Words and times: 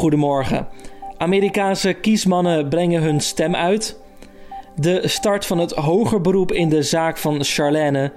Goedemorgen. 0.00 0.68
Amerikaanse 1.16 1.92
kiesmannen 1.92 2.68
brengen 2.68 3.02
hun 3.02 3.20
stem 3.20 3.54
uit. 3.54 4.00
De 4.76 5.08
start 5.08 5.46
van 5.46 5.58
het 5.58 5.72
hoger 5.72 6.20
beroep 6.20 6.52
in 6.52 6.68
de 6.68 6.82
zaak 6.82 7.18
van 7.18 7.44
Charlène. 7.44 8.12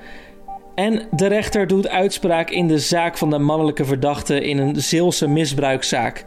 En 0.76 1.02
de 1.12 1.28
rechter 1.28 1.68
doet 1.68 1.90
uitspraak 1.90 2.50
in 2.50 2.68
de 2.68 2.80
zaak 2.80 3.18
van 3.18 3.30
de 3.30 3.38
mannelijke 3.38 3.86
verdachte 3.86 4.42
in 4.42 4.58
een 4.58 4.82
Zeelse 4.82 5.28
misbruikzaak. 5.28 6.24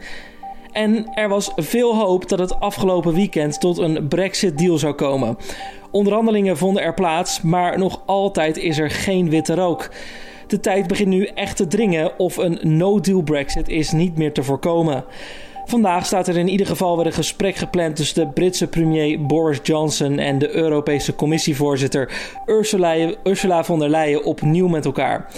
En 0.71 1.11
er 1.13 1.29
was 1.29 1.51
veel 1.55 1.95
hoop 1.95 2.29
dat 2.29 2.39
het 2.39 2.59
afgelopen 2.59 3.13
weekend 3.13 3.59
tot 3.59 3.77
een 3.77 4.07
Brexit-deal 4.07 4.77
zou 4.77 4.93
komen. 4.93 5.37
Onderhandelingen 5.91 6.57
vonden 6.57 6.83
er 6.83 6.93
plaats, 6.93 7.41
maar 7.41 7.79
nog 7.79 8.01
altijd 8.05 8.57
is 8.57 8.77
er 8.77 8.89
geen 8.89 9.29
witte 9.29 9.55
rook. 9.55 9.89
De 10.47 10.59
tijd 10.59 10.87
begint 10.87 11.09
nu 11.09 11.25
echt 11.25 11.57
te 11.57 11.67
dringen 11.67 12.19
of 12.19 12.37
een 12.37 12.59
no-deal 12.61 13.21
Brexit 13.21 13.69
is 13.69 13.91
niet 13.91 14.17
meer 14.17 14.33
te 14.33 14.43
voorkomen. 14.43 15.05
Vandaag 15.67 16.05
staat 16.05 16.27
er 16.27 16.37
in 16.37 16.47
ieder 16.47 16.67
geval 16.67 16.97
weer 16.97 17.05
een 17.05 17.13
gesprek 17.13 17.55
gepland 17.55 17.95
tussen 17.95 18.25
de 18.25 18.33
Britse 18.33 18.67
premier 18.67 19.25
Boris 19.25 19.59
Johnson 19.63 20.19
en 20.19 20.39
de 20.39 20.55
Europese 20.55 21.15
Commissievoorzitter 21.15 22.11
Ursula, 23.23 23.63
von 23.63 23.79
der 23.79 23.89
Leyen 23.89 24.23
opnieuw 24.25 24.67
met 24.67 24.85
elkaar. 24.85 25.31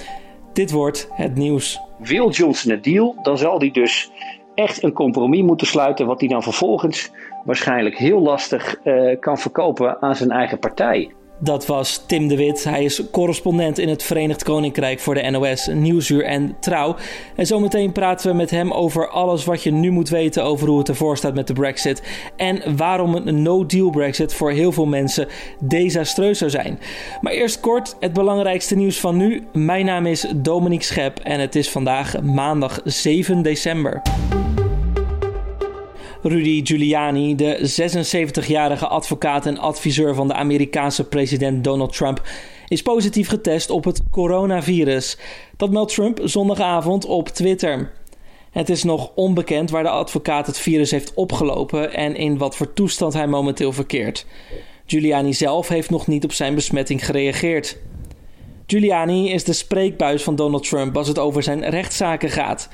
Dit 0.54 0.72
wordt 0.72 1.10
het 1.12 1.36
nieuws. 1.36 1.80
Wil 1.98 2.30
Johnson 2.30 2.72
een 2.72 2.82
deal, 2.82 3.16
dan 3.22 3.38
zal 3.38 3.60
hij 3.60 3.72
dus 3.72 4.12
echt 4.56 4.84
een 4.84 4.94
compromis 4.94 5.42
moeten 5.42 5.68
sluiten, 5.68 6.06
wat 6.06 6.20
hij 6.20 6.30
dan 6.30 6.44
vervolgens 6.44 7.12
waarschijnlijk 7.46 7.98
heel 7.98 8.20
lastig 8.20 8.80
uh, 8.84 9.20
kan 9.20 9.38
verkopen 9.38 10.02
aan 10.02 10.16
zijn 10.16 10.32
eigen 10.32 10.60
partij. 10.60 11.12
Dat 11.42 11.66
was 11.66 12.04
Tim 12.06 12.28
de 12.28 12.36
Wit. 12.36 12.64
Hij 12.64 12.84
is 12.84 13.02
correspondent 13.12 13.78
in 13.78 13.90
het 13.90 14.04
Verenigd 14.04 14.44
Koninkrijk 14.44 15.00
voor 15.00 15.14
de 15.14 15.30
NOS, 15.30 15.68
Nieuwsuur 15.68 16.24
en 16.24 16.56
Trouw. 16.60 16.96
En 17.36 17.46
zometeen 17.46 17.92
praten 17.92 18.30
we 18.30 18.36
met 18.36 18.50
hem 18.50 18.72
over 18.72 19.10
alles 19.10 19.46
wat 19.46 19.64
je 19.64 19.72
nu 19.72 19.92
moet 19.92 20.10
weten 20.10 20.44
over 20.44 20.68
hoe 20.68 20.78
het 20.78 20.90
ervoor 20.90 21.18
staat 21.18 21.36
met 21.36 21.48
de 21.48 21.54
Brexit. 21.54 22.04
En 22.36 22.76
waarom 22.78 23.16
een 23.16 23.42
no-deal 23.42 23.90
Brexit 23.90 24.34
voor 24.34 24.52
heel 24.52 24.72
veel 24.72 24.86
mensen 24.86 25.28
desastreus 25.60 26.38
zou 26.38 26.52
zijn. 26.52 26.80
Maar 27.22 27.34
eerst 27.34 27.60
kort 27.60 27.96
het 28.00 28.14
belangrijkste 28.14 28.76
nieuws 28.76 29.00
van 29.00 29.18
nu. 29.18 29.48
Mijn 29.54 29.86
naam 29.86 30.06
is 30.06 30.28
Dominique 30.36 30.86
Schep 30.86 31.20
en 31.20 31.40
het 31.40 31.56
is 31.56 31.70
vandaag 31.70 32.22
maandag 32.22 32.80
7 32.84 33.42
december. 33.42 34.02
Rudy 36.22 36.62
Giuliani, 36.66 37.36
de 37.36 37.58
76-jarige 37.58 38.88
advocaat 38.88 39.46
en 39.46 39.58
adviseur 39.58 40.16
van 40.16 40.28
de 40.28 40.34
Amerikaanse 40.34 41.04
president 41.04 41.64
Donald 41.64 41.94
Trump, 41.94 42.22
is 42.68 42.82
positief 42.82 43.30
getest 43.30 43.70
op 43.70 43.84
het 43.84 44.02
coronavirus. 44.12 45.18
Dat 45.58 45.72
meldt 45.72 45.94
Trump 45.94 46.20
zondagavond 46.24 47.06
op 47.06 47.28
Twitter. 47.28 47.92
Het 48.52 48.70
is 48.70 48.84
nog 48.84 49.12
onbekend 49.16 49.70
waar 49.70 49.84
de 49.84 49.90
advocaat 49.90 50.48
het 50.48 50.60
virus 50.60 50.92
heeft 50.92 51.14
opgelopen 51.14 51.94
en 51.94 52.16
in 52.16 52.38
wat 52.38 52.56
voor 52.56 52.74
toestand 52.74 53.14
hij 53.14 53.28
momenteel 53.28 53.74
verkeert. 53.74 54.26
Giuliani 54.86 55.34
zelf 55.34 55.68
heeft 55.68 55.90
nog 55.90 56.08
niet 56.08 56.24
op 56.24 56.32
zijn 56.32 56.56
besmetting 56.56 57.06
gereageerd. 57.06 57.78
Giuliani 58.68 59.32
is 59.32 59.44
de 59.44 59.54
spreekbuis 59.54 60.24
van 60.24 60.36
Donald 60.36 60.70
Trump 60.70 60.98
als 60.98 61.08
het 61.08 61.20
over 61.20 61.44
zijn 61.44 61.70
rechtszaken 61.70 62.30
gaat. 62.30 62.70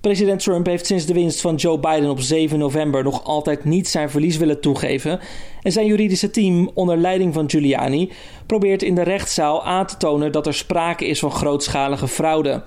President 0.00 0.42
Trump 0.42 0.66
heeft 0.66 0.86
sinds 0.86 1.06
de 1.06 1.12
winst 1.12 1.40
van 1.40 1.54
Joe 1.54 1.78
Biden 1.78 2.10
op 2.10 2.20
7 2.20 2.58
november 2.58 3.02
nog 3.02 3.24
altijd 3.24 3.64
niet 3.64 3.88
zijn 3.88 4.10
verlies 4.10 4.36
willen 4.36 4.60
toegeven. 4.60 5.20
En 5.62 5.72
zijn 5.72 5.86
juridische 5.86 6.30
team, 6.30 6.70
onder 6.74 6.96
leiding 6.96 7.34
van 7.34 7.50
Giuliani, 7.50 8.12
probeert 8.46 8.82
in 8.82 8.94
de 8.94 9.02
rechtszaal 9.02 9.64
aan 9.64 9.86
te 9.86 9.96
tonen 9.96 10.32
dat 10.32 10.46
er 10.46 10.54
sprake 10.54 11.06
is 11.06 11.18
van 11.18 11.30
grootschalige 11.30 12.08
fraude. 12.08 12.62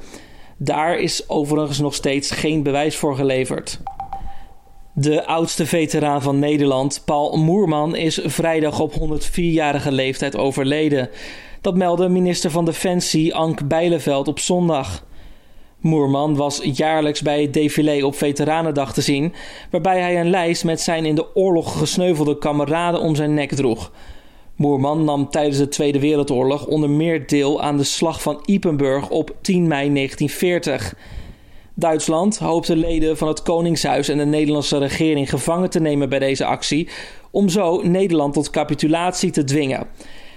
Daar 0.58 1.00
is 1.00 1.30
overigens 1.30 1.80
nog 1.80 1.94
steeds 1.94 2.32
geen 2.32 2.64
bewijs 2.64 2.96
voor 2.96 3.16
geleverd. 3.16 3.80
De 4.94 5.26
oudste 5.26 5.66
veteraan 5.66 6.22
van 6.22 6.40
Nederland, 6.40 7.02
Paul 7.06 7.38
Moerman, 7.38 7.96
is 7.96 8.20
vrijdag 8.24 8.80
op 8.80 8.94
104-jarige 8.94 9.92
leeftijd 9.92 10.38
overleden. 10.38 11.10
Dat 11.62 11.76
meldde 11.76 12.10
minister 12.10 12.52
van 12.52 12.66
Defensie 12.66 13.36
Ank 13.36 13.68
Bijleveld 13.68 14.28
op 14.28 14.40
zondag. 14.40 15.06
Moerman 15.82 16.36
was 16.36 16.62
jaarlijks 16.64 17.22
bij 17.22 17.42
het 17.42 17.54
défilé 17.54 18.06
op 18.06 18.16
Veteranendag 18.16 18.94
te 18.94 19.02
zien, 19.02 19.34
waarbij 19.72 20.00
hij 20.00 20.20
een 20.20 20.30
lijst 20.30 20.64
met 20.64 20.82
zijn 20.82 21.06
in 21.06 21.16
de 21.16 21.36
oorlog 21.36 21.78
gesneuvelde 21.78 22.38
kameraden 22.38 23.02
om 23.02 23.16
zijn 23.16 23.34
nek 23.34 23.52
droeg. 23.52 23.92
Moerman 24.56 25.04
nam 25.04 25.30
tijdens 25.30 25.58
de 25.58 25.68
Tweede 25.68 26.00
Wereldoorlog 26.00 26.66
onder 26.66 26.90
meer 26.90 27.28
deel 27.28 27.62
aan 27.62 27.78
de 27.78 27.84
slag 27.84 28.22
van 28.22 28.44
Ypenburg 28.46 29.10
op 29.10 29.36
10 29.42 29.68
mei 29.68 29.94
1940. 29.94 30.96
Duitsland 31.74 32.38
hoopte 32.38 32.76
leden 32.76 33.18
van 33.18 33.28
het 33.28 33.42
Koningshuis 33.42 34.10
en 34.10 34.18
de 34.18 34.26
Nederlandse 34.26 34.78
regering 34.78 35.30
gevangen 35.30 35.70
te 35.70 35.80
nemen 35.80 36.10
bij 36.10 36.20
deze 36.20 36.46
actie, 36.46 36.90
om 37.32 37.50
zo 37.50 37.82
Nederland 37.84 38.34
tot 38.34 38.50
capitulatie 38.50 39.32
te 39.32 39.44
dwingen. 39.44 39.88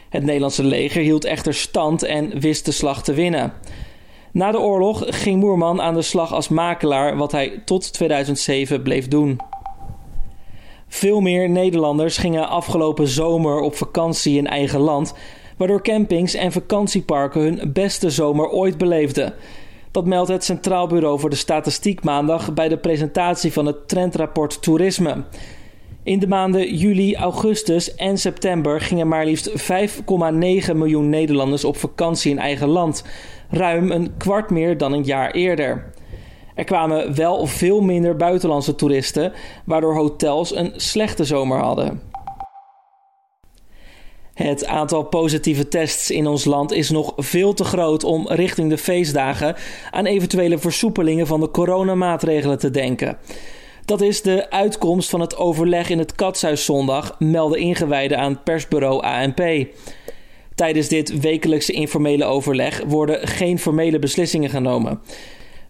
Het 0.09 0.23
Nederlandse 0.23 0.65
leger 0.65 1.03
hield 1.03 1.25
echter 1.25 1.55
stand 1.55 2.03
en 2.03 2.41
wist 2.41 2.65
de 2.65 2.73
slag 2.73 3.03
te 3.03 3.15
winnen. 3.15 3.53
Na 4.35 4.51
de 4.51 4.61
oorlog 4.61 5.03
ging 5.07 5.41
Moerman 5.41 5.81
aan 5.81 5.95
de 5.95 6.03
slag 6.03 6.33
als 6.33 6.49
makelaar, 6.49 7.17
wat 7.17 7.33
hij 7.33 7.63
tot 7.65 7.93
2007 7.93 8.83
bleef 8.83 9.09
doen. 9.09 9.39
Veel 10.89 11.21
meer 11.21 11.51
Nederlanders 11.51 12.17
gingen 12.17 12.49
afgelopen 12.49 13.09
zomer 13.09 13.61
op 13.61 13.77
vakantie 13.77 14.37
in 14.37 14.47
eigen 14.47 14.81
land, 14.81 15.15
waardoor 15.57 15.83
campings 15.83 16.35
en 16.35 16.53
vakantieparken 16.53 17.41
hun 17.41 17.73
beste 17.73 18.11
zomer 18.11 18.49
ooit 18.49 18.79
beleefden. 18.79 19.35
Dat 19.91 20.07
meldt 20.07 20.31
het 20.31 20.45
Centraal 20.45 20.87
Bureau 20.87 21.21
voor 21.21 21.31
de 21.31 21.37
Statistiek 21.37 22.05
maandag 22.05 22.55
bij 22.55 22.69
de 22.69 22.79
presentatie 22.79 23.53
van 23.53 23.67
het 23.67 23.89
trendrapport 23.89 24.63
Toerisme. 24.63 25.25
In 26.05 26.19
de 26.19 26.29
maanden 26.29 26.75
juli, 26.75 27.17
augustus 27.17 27.95
en 27.95 28.19
september 28.19 28.81
gingen 28.81 29.09
maar 29.09 29.25
liefst 29.25 29.51
5,9 29.51 29.57
miljoen 30.75 31.09
Nederlanders 31.09 31.65
op 31.65 31.77
vakantie 31.77 32.31
in 32.31 32.39
eigen 32.39 32.69
land 32.69 33.05
ruim 33.51 33.91
een 33.91 34.17
kwart 34.17 34.51
meer 34.51 34.79
dan 34.79 34.93
een 34.93 35.05
jaar 35.05 35.31
eerder. 35.31 35.93
Er 36.55 36.65
kwamen 36.65 37.15
wel 37.15 37.47
veel 37.47 37.81
minder 37.81 38.17
buitenlandse 38.17 38.75
toeristen, 38.75 39.33
waardoor 39.65 39.95
hotels 39.95 40.57
een 40.57 40.73
slechte 40.77 41.25
zomer 41.25 41.59
hadden. 41.59 42.01
Het 44.35 44.67
aantal 44.67 45.03
positieve 45.03 45.69
tests 45.69 46.11
in 46.11 46.27
ons 46.27 46.45
land 46.45 46.73
is 46.73 46.91
nog 46.91 47.13
veel 47.17 47.55
te 47.55 47.65
groot 47.65 48.05
om 48.05 48.29
richting 48.29 48.71
de 48.71 48.79
feestdagen 48.79 49.57
aan 49.91 50.07
eventuele 50.07 50.59
versoepelingen 50.59 51.27
van 51.27 51.41
de 51.41 51.51
coronamaatregelen 51.51 52.59
te 52.59 52.71
denken. 52.71 53.19
Dat 53.85 54.01
is 54.01 54.23
de 54.23 54.51
uitkomst 54.51 55.11
van 55.11 55.21
het 55.21 55.37
overleg 55.37 55.91
in 55.91 55.99
het 55.99 56.15
Katshuis 56.15 56.65
zondag, 56.65 57.17
melden 57.19 57.59
ingewijden 57.59 58.19
aan 58.19 58.43
persbureau 58.43 59.03
ANP. 59.03 59.67
Tijdens 60.55 60.89
dit 60.89 61.21
wekelijkse 61.21 61.73
informele 61.73 62.25
overleg 62.25 62.83
worden 62.87 63.29
geen 63.29 63.59
formele 63.59 63.99
beslissingen 63.99 64.51
genomen. 64.51 65.01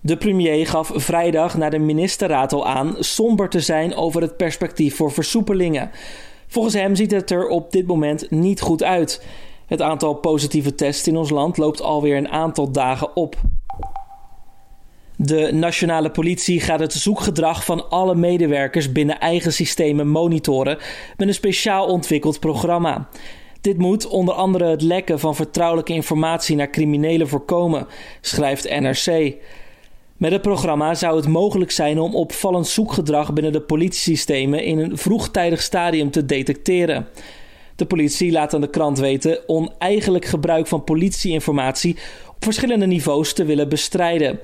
De 0.00 0.16
premier 0.16 0.66
gaf 0.66 0.90
vrijdag 0.94 1.56
naar 1.56 1.70
de 1.70 1.78
ministerraad 1.78 2.52
al 2.52 2.66
aan 2.66 2.96
somber 2.98 3.48
te 3.48 3.60
zijn 3.60 3.94
over 3.94 4.22
het 4.22 4.36
perspectief 4.36 4.96
voor 4.96 5.12
versoepelingen. 5.12 5.90
Volgens 6.46 6.74
hem 6.74 6.94
ziet 6.94 7.10
het 7.10 7.30
er 7.30 7.48
op 7.48 7.72
dit 7.72 7.86
moment 7.86 8.30
niet 8.30 8.60
goed 8.60 8.82
uit. 8.82 9.24
Het 9.66 9.82
aantal 9.82 10.14
positieve 10.14 10.74
tests 10.74 11.08
in 11.08 11.16
ons 11.16 11.30
land 11.30 11.56
loopt 11.56 11.82
alweer 11.82 12.16
een 12.16 12.28
aantal 12.28 12.70
dagen 12.70 13.16
op. 13.16 13.36
De 15.24 15.52
nationale 15.52 16.10
politie 16.10 16.60
gaat 16.60 16.80
het 16.80 16.92
zoekgedrag 16.92 17.64
van 17.64 17.90
alle 17.90 18.14
medewerkers 18.14 18.92
binnen 18.92 19.20
eigen 19.20 19.52
systemen 19.52 20.08
monitoren 20.08 20.78
met 21.16 21.28
een 21.28 21.34
speciaal 21.34 21.86
ontwikkeld 21.86 22.40
programma. 22.40 23.08
Dit 23.60 23.78
moet 23.78 24.06
onder 24.06 24.34
andere 24.34 24.64
het 24.64 24.82
lekken 24.82 25.20
van 25.20 25.34
vertrouwelijke 25.34 25.92
informatie 25.92 26.56
naar 26.56 26.70
criminelen 26.70 27.28
voorkomen, 27.28 27.86
schrijft 28.20 28.80
NRC. 28.80 29.34
Met 30.16 30.32
het 30.32 30.42
programma 30.42 30.94
zou 30.94 31.16
het 31.16 31.28
mogelijk 31.28 31.70
zijn 31.70 31.98
om 31.98 32.14
opvallend 32.14 32.66
zoekgedrag 32.66 33.32
binnen 33.32 33.52
de 33.52 33.60
politiesystemen 33.60 34.64
in 34.64 34.78
een 34.78 34.98
vroegtijdig 34.98 35.62
stadium 35.62 36.10
te 36.10 36.26
detecteren. 36.26 37.08
De 37.76 37.86
politie 37.86 38.32
laat 38.32 38.54
aan 38.54 38.60
de 38.60 38.70
krant 38.70 38.98
weten 38.98 39.38
oneigenlijk 39.46 40.24
gebruik 40.24 40.66
van 40.66 40.84
politieinformatie 40.84 41.96
op 42.28 42.44
verschillende 42.44 42.86
niveaus 42.86 43.32
te 43.32 43.44
willen 43.44 43.68
bestrijden. 43.68 44.40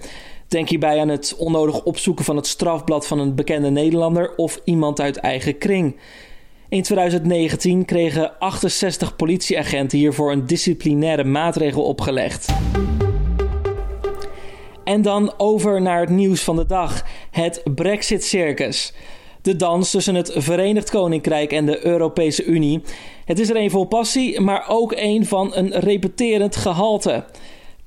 Denk 0.50 0.68
hierbij 0.68 1.00
aan 1.00 1.08
het 1.08 1.34
onnodig 1.38 1.82
opzoeken 1.82 2.24
van 2.24 2.36
het 2.36 2.46
strafblad 2.46 3.06
van 3.06 3.18
een 3.18 3.34
bekende 3.34 3.70
Nederlander 3.70 4.34
of 4.36 4.60
iemand 4.64 5.00
uit 5.00 5.16
eigen 5.16 5.58
kring. 5.58 5.96
In 6.68 6.82
2019 6.82 7.84
kregen 7.84 8.38
68 8.38 9.16
politieagenten 9.16 9.98
hiervoor 9.98 10.32
een 10.32 10.46
disciplinaire 10.46 11.24
maatregel 11.24 11.82
opgelegd. 11.82 12.52
En 14.84 15.02
dan 15.02 15.34
over 15.36 15.82
naar 15.82 16.00
het 16.00 16.10
nieuws 16.10 16.42
van 16.42 16.56
de 16.56 16.66
dag: 16.66 17.04
het 17.30 17.62
Brexit-circus. 17.74 18.92
De 19.42 19.56
dans 19.56 19.90
tussen 19.90 20.14
het 20.14 20.32
Verenigd 20.34 20.90
Koninkrijk 20.90 21.52
en 21.52 21.66
de 21.66 21.86
Europese 21.86 22.44
Unie. 22.44 22.82
Het 23.24 23.38
is 23.38 23.50
er 23.50 23.56
een 23.56 23.70
vol 23.70 23.84
passie, 23.84 24.40
maar 24.40 24.64
ook 24.68 24.92
een 24.96 25.26
van 25.26 25.50
een 25.54 25.70
repeterend 25.72 26.56
gehalte. 26.56 27.24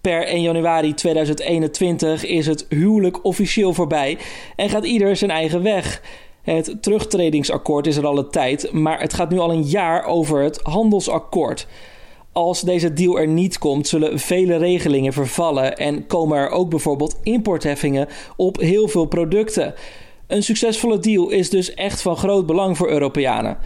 Per 0.03 0.25
1 0.25 0.41
januari 0.41 0.94
2021 0.94 2.25
is 2.25 2.45
het 2.45 2.65
huwelijk 2.69 3.25
officieel 3.25 3.73
voorbij 3.73 4.17
en 4.55 4.69
gaat 4.69 4.85
ieder 4.85 5.15
zijn 5.15 5.31
eigen 5.31 5.63
weg. 5.63 6.01
Het 6.41 6.77
terugtredingsakkoord 6.81 7.88
is 7.88 7.97
er 7.97 8.05
al 8.05 8.17
een 8.17 8.29
tijd, 8.29 8.71
maar 8.71 9.01
het 9.01 9.13
gaat 9.13 9.29
nu 9.29 9.39
al 9.39 9.51
een 9.51 9.63
jaar 9.63 10.05
over 10.05 10.41
het 10.41 10.59
handelsakkoord. 10.63 11.67
Als 12.31 12.61
deze 12.61 12.94
deal 12.94 13.19
er 13.19 13.27
niet 13.27 13.57
komt, 13.57 13.88
zullen 13.88 14.19
vele 14.19 14.55
regelingen 14.55 15.13
vervallen 15.13 15.77
en 15.77 16.07
komen 16.07 16.38
er 16.38 16.50
ook 16.50 16.69
bijvoorbeeld 16.69 17.19
importheffingen 17.23 18.07
op 18.35 18.59
heel 18.59 18.88
veel 18.88 19.05
producten. 19.05 19.73
Een 20.27 20.44
succesvolle 20.44 21.00
deal 21.00 21.29
is 21.29 21.50
dus 21.50 21.73
echt 21.73 22.01
van 22.01 22.17
groot 22.17 22.45
belang 22.45 22.77
voor 22.77 22.89
Europeanen. 22.89 23.57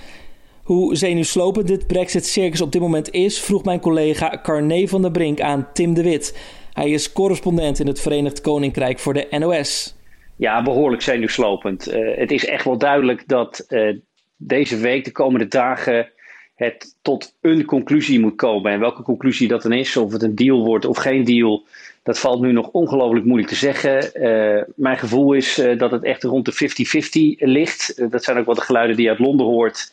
Hoe 0.68 0.96
zenuwslopend 0.96 1.68
dit 1.68 1.88
Brexit-circus 1.88 2.62
op 2.62 2.72
dit 2.72 2.82
moment 2.82 3.12
is, 3.12 3.40
vroeg 3.40 3.64
mijn 3.64 3.80
collega 3.80 4.40
Carné 4.44 4.88
van 4.88 5.02
der 5.02 5.12
Brink 5.12 5.42
aan 5.42 5.68
Tim 5.74 5.94
de 5.94 6.04
Wit. 6.04 6.38
Hij 6.74 6.90
is 6.90 7.12
correspondent 7.12 7.80
in 7.80 7.88
het 7.88 8.02
Verenigd 8.02 8.42
Koninkrijk 8.42 9.00
voor 9.00 9.14
de 9.14 9.28
NOS. 9.30 9.96
Ja, 10.36 10.64
behoorlijk 10.64 11.02
zenuwslopend. 11.02 11.94
Uh, 11.94 12.18
het 12.18 12.32
is 12.32 12.46
echt 12.46 12.64
wel 12.64 12.78
duidelijk 12.78 13.28
dat 13.28 13.66
uh, 13.70 13.98
deze 14.38 14.78
week, 14.78 15.06
de 15.06 15.12
komende 15.12 15.48
dagen, 15.48 16.10
het 16.56 16.96
tot 17.02 17.36
een 17.42 17.66
conclusie 17.66 18.20
moet 18.20 18.36
komen. 18.36 18.72
En 18.72 18.80
welke 18.80 19.02
conclusie 19.02 19.48
dat 19.48 19.62
dan 19.62 19.74
is, 19.74 19.98
of 19.98 20.12
het 20.12 20.24
een 20.24 20.36
deal 20.36 20.66
wordt 20.66 20.86
of 20.86 20.98
geen 20.98 21.24
deal, 21.24 21.66
dat 22.04 22.20
valt 22.20 22.42
nu 22.42 22.52
nog 22.52 22.70
ongelooflijk 22.72 23.26
moeilijk 23.26 23.50
te 23.50 23.56
zeggen. 23.56 24.10
Uh, 24.14 24.64
mijn 24.76 24.98
gevoel 24.98 25.34
is 25.34 25.62
dat 25.78 25.92
het 25.92 26.04
echt 26.04 26.24
rond 26.24 26.46
de 26.46 27.36
50-50 27.40 27.48
ligt. 27.48 28.12
dat 28.12 28.24
zijn 28.24 28.38
ook 28.38 28.46
wel 28.46 28.56
de 28.56 28.62
geluiden 28.62 28.96
die 28.96 29.06
je 29.06 29.12
uit 29.12 29.20
Londen 29.20 29.46
hoort. 29.46 29.92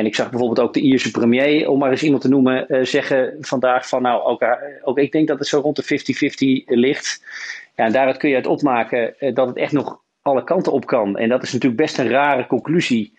En 0.00 0.06
ik 0.06 0.14
zag 0.14 0.30
bijvoorbeeld 0.30 0.60
ook 0.60 0.74
de 0.74 0.80
Ierse 0.80 1.10
premier, 1.10 1.68
om 1.68 1.78
maar 1.78 1.90
eens 1.90 2.02
iemand 2.02 2.22
te 2.22 2.28
noemen, 2.28 2.64
uh, 2.68 2.84
zeggen 2.84 3.36
vandaag 3.40 3.88
van 3.88 4.02
nou, 4.02 4.22
ook, 4.22 4.44
ook 4.82 4.98
ik 4.98 5.12
denk 5.12 5.28
dat 5.28 5.38
het 5.38 5.48
zo 5.48 5.60
rond 5.60 5.76
de 5.76 6.62
50-50 6.64 6.64
ligt. 6.64 7.24
Ja, 7.76 7.84
en 7.84 7.92
daaruit 7.92 8.16
kun 8.16 8.28
je 8.28 8.34
uit 8.34 8.46
opmaken 8.46 9.14
uh, 9.20 9.34
dat 9.34 9.46
het 9.46 9.56
echt 9.56 9.72
nog 9.72 10.00
alle 10.22 10.44
kanten 10.44 10.72
op 10.72 10.86
kan. 10.86 11.18
En 11.18 11.28
dat 11.28 11.42
is 11.42 11.52
natuurlijk 11.52 11.80
best 11.80 11.98
een 11.98 12.08
rare 12.08 12.46
conclusie 12.46 13.12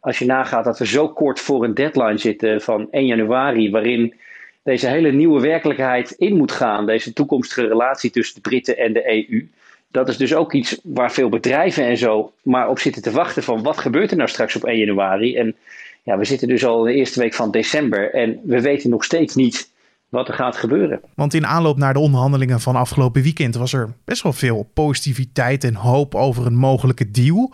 als 0.00 0.18
je 0.18 0.26
nagaat 0.26 0.64
dat 0.64 0.78
we 0.78 0.86
zo 0.86 1.08
kort 1.08 1.40
voor 1.40 1.64
een 1.64 1.74
deadline 1.74 2.18
zitten 2.18 2.60
van 2.60 2.88
1 2.90 3.06
januari, 3.06 3.70
waarin 3.70 4.14
deze 4.62 4.88
hele 4.88 5.12
nieuwe 5.12 5.40
werkelijkheid 5.40 6.10
in 6.10 6.36
moet 6.36 6.52
gaan, 6.52 6.86
deze 6.86 7.12
toekomstige 7.12 7.66
relatie 7.66 8.10
tussen 8.10 8.34
de 8.34 8.48
Britten 8.48 8.76
en 8.76 8.92
de 8.92 9.28
EU. 9.30 9.48
Dat 9.90 10.08
is 10.08 10.16
dus 10.16 10.34
ook 10.34 10.52
iets 10.52 10.80
waar 10.82 11.12
veel 11.12 11.28
bedrijven 11.28 11.84
en 11.84 11.96
zo 11.96 12.32
maar 12.42 12.68
op 12.68 12.78
zitten 12.78 13.02
te 13.02 13.10
wachten 13.10 13.42
van 13.42 13.62
wat 13.62 13.78
gebeurt 13.78 14.10
er 14.10 14.16
nou 14.16 14.28
straks 14.28 14.56
op 14.56 14.64
1 14.64 14.78
januari. 14.78 15.36
En 15.36 15.56
ja, 16.06 16.18
we 16.18 16.24
zitten 16.24 16.48
dus 16.48 16.64
al 16.64 16.86
in 16.86 16.92
de 16.92 16.98
eerste 16.98 17.20
week 17.20 17.34
van 17.34 17.50
december 17.50 18.14
en 18.14 18.40
we 18.44 18.60
weten 18.60 18.90
nog 18.90 19.04
steeds 19.04 19.34
niet 19.34 19.70
wat 20.08 20.28
er 20.28 20.34
gaat 20.34 20.56
gebeuren. 20.56 21.00
Want 21.14 21.34
in 21.34 21.46
aanloop 21.46 21.76
naar 21.76 21.92
de 21.92 21.98
onderhandelingen 21.98 22.60
van 22.60 22.76
afgelopen 22.76 23.22
weekend 23.22 23.54
was 23.54 23.72
er 23.72 23.92
best 24.04 24.22
wel 24.22 24.32
veel 24.32 24.70
positiviteit 24.74 25.64
en 25.64 25.74
hoop 25.74 26.14
over 26.14 26.46
een 26.46 26.56
mogelijke 26.56 27.10
deal. 27.10 27.52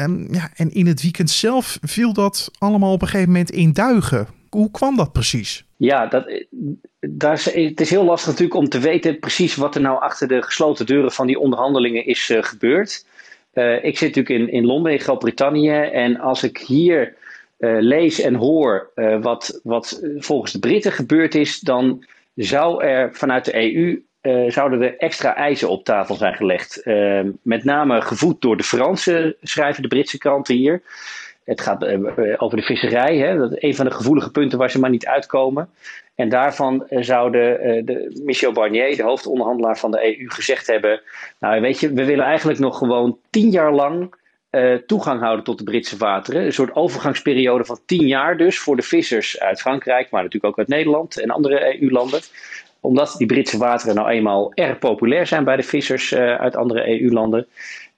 Um, 0.00 0.28
ja, 0.30 0.50
en 0.54 0.70
in 0.70 0.86
het 0.86 1.02
weekend 1.02 1.30
zelf 1.30 1.78
viel 1.82 2.12
dat 2.12 2.50
allemaal 2.58 2.92
op 2.92 3.02
een 3.02 3.08
gegeven 3.08 3.32
moment 3.32 3.50
in 3.50 3.72
duigen. 3.72 4.26
Hoe 4.50 4.70
kwam 4.70 4.96
dat 4.96 5.12
precies? 5.12 5.64
Ja, 5.76 6.06
dat, 6.06 6.44
daar 7.00 7.32
is, 7.32 7.44
het 7.44 7.80
is 7.80 7.90
heel 7.90 8.04
lastig 8.04 8.28
natuurlijk 8.28 8.58
om 8.58 8.68
te 8.68 8.78
weten 8.78 9.18
precies 9.18 9.54
wat 9.54 9.74
er 9.74 9.80
nou 9.80 10.00
achter 10.00 10.28
de 10.28 10.42
gesloten 10.42 10.86
deuren 10.86 11.12
van 11.12 11.26
die 11.26 11.38
onderhandelingen 11.38 12.06
is 12.06 12.30
uh, 12.30 12.42
gebeurd. 12.42 13.06
Uh, 13.54 13.84
ik 13.84 13.98
zit 13.98 14.14
natuurlijk 14.14 14.40
in, 14.40 14.52
in 14.52 14.64
Londen, 14.64 14.92
in 14.92 15.00
Groot-Brittannië. 15.00 15.70
En 15.72 16.20
als 16.20 16.42
ik 16.42 16.58
hier 16.58 17.22
uh, 17.58 17.76
lees 17.80 18.20
en 18.20 18.34
hoor 18.34 18.90
uh, 18.94 19.22
wat, 19.22 19.60
wat 19.62 20.00
volgens 20.16 20.52
de 20.52 20.58
Britten 20.58 20.92
gebeurd 20.92 21.34
is, 21.34 21.60
dan 21.60 22.04
zou 22.34 22.84
er 22.84 23.14
vanuit 23.14 23.44
de 23.44 23.74
EU 23.74 24.02
uh, 24.22 24.50
zouden 24.50 24.82
er 24.82 24.96
extra 24.96 25.36
eisen 25.36 25.68
op 25.68 25.84
tafel 25.84 26.14
zijn 26.14 26.34
gelegd. 26.34 26.82
met 27.42 27.64
name 27.64 28.00
gevoed 28.00 28.40
door 28.40 28.56
de 28.56 28.62
Fransen, 28.62 29.36
schrijven 29.42 29.82
de 29.82 29.88
Britse 29.88 30.18
kranten 30.18 30.54
hier. 30.54 30.82
Het 31.44 31.60
gaat 31.60 31.86
over 32.36 32.56
de 32.56 32.62
visserij, 32.62 33.16
hè, 33.16 33.36
dat 33.36 33.52
is 33.52 33.62
een 33.62 33.74
van 33.74 33.84
de 33.84 33.90
gevoelige 33.90 34.30
punten 34.30 34.58
waar 34.58 34.70
ze 34.70 34.80
maar 34.80 34.90
niet 34.90 35.06
uitkomen. 35.06 35.68
En 36.14 36.28
daarvan 36.28 36.86
zouden 36.88 37.42
de 37.86 38.20
Michel 38.24 38.52
Barnier, 38.52 38.96
de 38.96 39.02
hoofdonderhandelaar 39.02 39.78
van 39.78 39.90
de 39.90 40.18
EU, 40.18 40.28
gezegd 40.28 40.66
hebben: 40.66 41.00
Nou, 41.38 41.60
weet 41.60 41.80
je, 41.80 41.92
we 41.92 42.04
willen 42.04 42.24
eigenlijk 42.24 42.58
nog 42.58 42.78
gewoon 42.78 43.18
tien 43.30 43.50
jaar 43.50 43.72
lang 43.72 44.14
uh, 44.54 44.74
toegang 44.86 45.20
houden 45.20 45.44
tot 45.44 45.58
de 45.58 45.64
Britse 45.64 45.96
wateren. 45.96 46.44
Een 46.44 46.52
soort 46.52 46.74
overgangsperiode 46.74 47.64
van 47.64 47.78
tien 47.86 48.06
jaar 48.06 48.36
dus 48.36 48.58
voor 48.58 48.76
de 48.76 48.82
vissers 48.82 49.40
uit 49.40 49.60
Frankrijk, 49.60 50.10
maar 50.10 50.22
natuurlijk 50.22 50.52
ook 50.52 50.58
uit 50.58 50.68
Nederland 50.68 51.20
en 51.20 51.30
andere 51.30 51.80
EU-landen. 51.80 52.20
Omdat 52.80 53.14
die 53.18 53.26
Britse 53.26 53.58
wateren 53.58 53.94
nou 53.94 54.08
eenmaal 54.08 54.52
erg 54.54 54.78
populair 54.78 55.26
zijn 55.26 55.44
bij 55.44 55.56
de 55.56 55.62
vissers 55.62 56.12
uh, 56.12 56.34
uit 56.34 56.56
andere 56.56 57.00
EU-landen. 57.00 57.46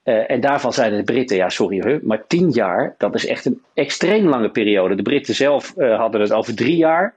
Uh, 0.03 0.31
en 0.31 0.41
daarvan 0.41 0.73
zeiden 0.73 0.97
de 0.97 1.13
Britten, 1.13 1.37
ja 1.37 1.49
sorry, 1.49 1.81
huh, 1.81 2.01
maar 2.01 2.27
tien 2.27 2.49
jaar, 2.49 2.95
dat 2.97 3.15
is 3.15 3.25
echt 3.25 3.45
een 3.45 3.61
extreem 3.73 4.27
lange 4.27 4.49
periode. 4.49 4.95
De 4.95 5.01
Britten 5.01 5.35
zelf 5.35 5.73
hadden 5.75 6.21
het 6.21 6.33
over 6.33 6.55
drie 6.55 6.75
jaar. 6.75 7.13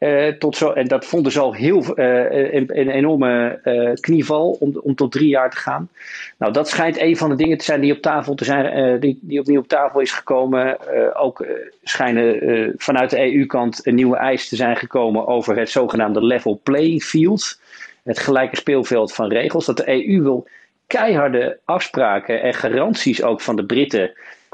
Uh, 0.00 0.28
tot 0.28 0.56
zo, 0.56 0.70
en 0.70 0.88
dat 0.88 1.04
vonden 1.04 1.32
ze 1.32 1.40
al 1.40 1.54
heel, 1.54 1.84
uh, 1.98 2.52
een, 2.52 2.78
een, 2.78 2.88
enorme 2.88 3.60
uh, 3.64 3.90
knieval 3.94 4.50
om, 4.60 4.80
om 4.82 4.94
tot 4.94 5.12
drie 5.12 5.28
jaar 5.28 5.50
te 5.50 5.56
gaan. 5.56 5.88
Nou, 6.38 6.52
dat 6.52 6.68
schijnt 6.68 7.00
een 7.00 7.16
van 7.16 7.28
de 7.30 7.36
dingen 7.36 7.58
te 7.58 7.64
zijn 7.64 7.80
die 7.80 7.92
op 7.92 8.00
tafel 8.00 8.34
te 8.34 8.44
zijn, 8.44 9.00
die, 9.00 9.18
die 9.22 9.40
opnieuw 9.40 9.60
op 9.60 9.68
tafel 9.68 10.00
is 10.00 10.12
gekomen. 10.12 10.78
ook 11.16 11.46
schijnen 11.82 12.74
vanuit 12.76 13.10
de 13.10 13.34
EU-kant 13.34 13.86
een 13.86 13.94
nieuwe 13.94 14.16
eis 14.16 14.48
te 14.48 14.56
zijn 14.56 14.76
gekomen 14.76 15.26
over 15.26 15.58
het 15.58 15.70
zogenaamde 15.70 16.24
level 16.24 16.60
playing 16.62 17.02
field. 17.02 17.60
Het 18.02 18.18
gelijke 18.18 18.56
speelveld 18.56 19.14
van 19.14 19.28
regels. 19.28 19.66
Dat 19.66 19.76
de 19.76 19.88
EU 19.88 20.22
wil 20.22 20.46
keiharde 20.90 21.58
afspraken 21.64 22.42
en 22.42 22.54
garanties 22.54 23.22
ook 23.22 23.40
van 23.40 23.56
de 23.56 23.64
Britten 23.64 24.12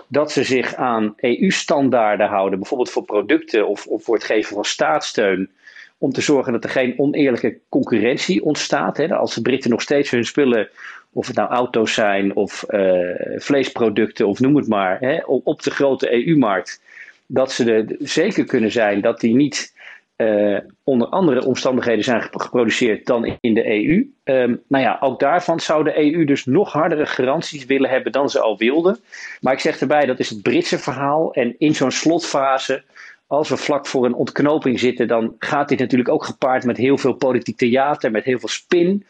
dat 0.08 0.32
ze 0.32 0.44
zich 0.44 0.74
aan 0.74 1.14
EU-standaarden 1.16 2.26
houden, 2.26 2.58
bijvoorbeeld 2.58 2.90
voor 2.90 3.04
producten 3.04 3.68
of, 3.68 3.86
of 3.86 4.04
voor 4.04 4.14
het 4.14 4.24
geven 4.24 4.54
van 4.54 4.64
staatssteun, 4.64 5.50
om 5.98 6.12
te 6.12 6.20
zorgen 6.20 6.52
dat 6.52 6.64
er 6.64 6.70
geen 6.70 6.98
oneerlijke 6.98 7.58
concurrentie 7.68 8.44
ontstaat. 8.44 8.96
Hè. 8.96 9.14
Als 9.14 9.34
de 9.34 9.42
Britten 9.42 9.70
nog 9.70 9.82
steeds 9.82 10.10
hun 10.10 10.24
spullen, 10.24 10.68
of 11.12 11.26
het 11.26 11.36
nou 11.36 11.48
auto's 11.48 11.94
zijn 11.94 12.36
of 12.36 12.64
uh, 12.68 13.14
vleesproducten 13.36 14.26
of 14.26 14.40
noem 14.40 14.56
het 14.56 14.68
maar, 14.68 15.00
hè, 15.00 15.18
op 15.24 15.62
de 15.62 15.70
grote 15.70 16.26
EU-markt, 16.26 16.80
dat 17.26 17.52
ze 17.52 17.72
er 17.72 17.96
zeker 17.98 18.44
kunnen 18.44 18.72
zijn 18.72 19.00
dat 19.00 19.20
die 19.20 19.34
niet 19.34 19.74
uh, 20.16 20.58
onder 20.84 21.08
andere 21.08 21.44
omstandigheden 21.44 22.04
zijn 22.04 22.22
geproduceerd 22.22 23.06
dan 23.06 23.36
in 23.40 23.54
de 23.54 23.66
EU. 23.66 24.10
Ehm, 24.24 24.56
nou 24.68 24.84
ja, 24.84 24.96
ook 25.00 25.20
daarvan 25.20 25.60
zou 25.60 25.84
de 25.84 25.98
EU 25.98 26.24
dus 26.24 26.44
nog 26.44 26.72
hardere 26.72 27.06
garanties 27.06 27.64
willen 27.64 27.90
hebben 27.90 28.12
dan 28.12 28.28
ze 28.28 28.40
al 28.40 28.58
wilden. 28.58 28.98
Maar 29.40 29.52
ik 29.52 29.60
zeg 29.60 29.80
erbij, 29.80 30.06
dat 30.06 30.18
is 30.18 30.30
het 30.30 30.42
Britse 30.42 30.78
verhaal. 30.78 31.32
En 31.32 31.54
in 31.58 31.74
zo'n 31.74 31.90
slotfase, 31.90 32.82
als 33.26 33.48
we 33.48 33.56
vlak 33.56 33.86
voor 33.86 34.04
een 34.04 34.14
ontknoping 34.14 34.80
zitten, 34.80 35.08
dan 35.08 35.34
gaat 35.38 35.68
dit 35.68 35.78
natuurlijk 35.78 36.10
ook 36.10 36.24
gepaard 36.24 36.64
met 36.64 36.76
heel 36.76 36.98
veel 36.98 37.14
politiek 37.14 37.56
theater, 37.56 38.10
met 38.10 38.24
heel 38.24 38.38
veel 38.38 38.48
spin. 38.48 39.06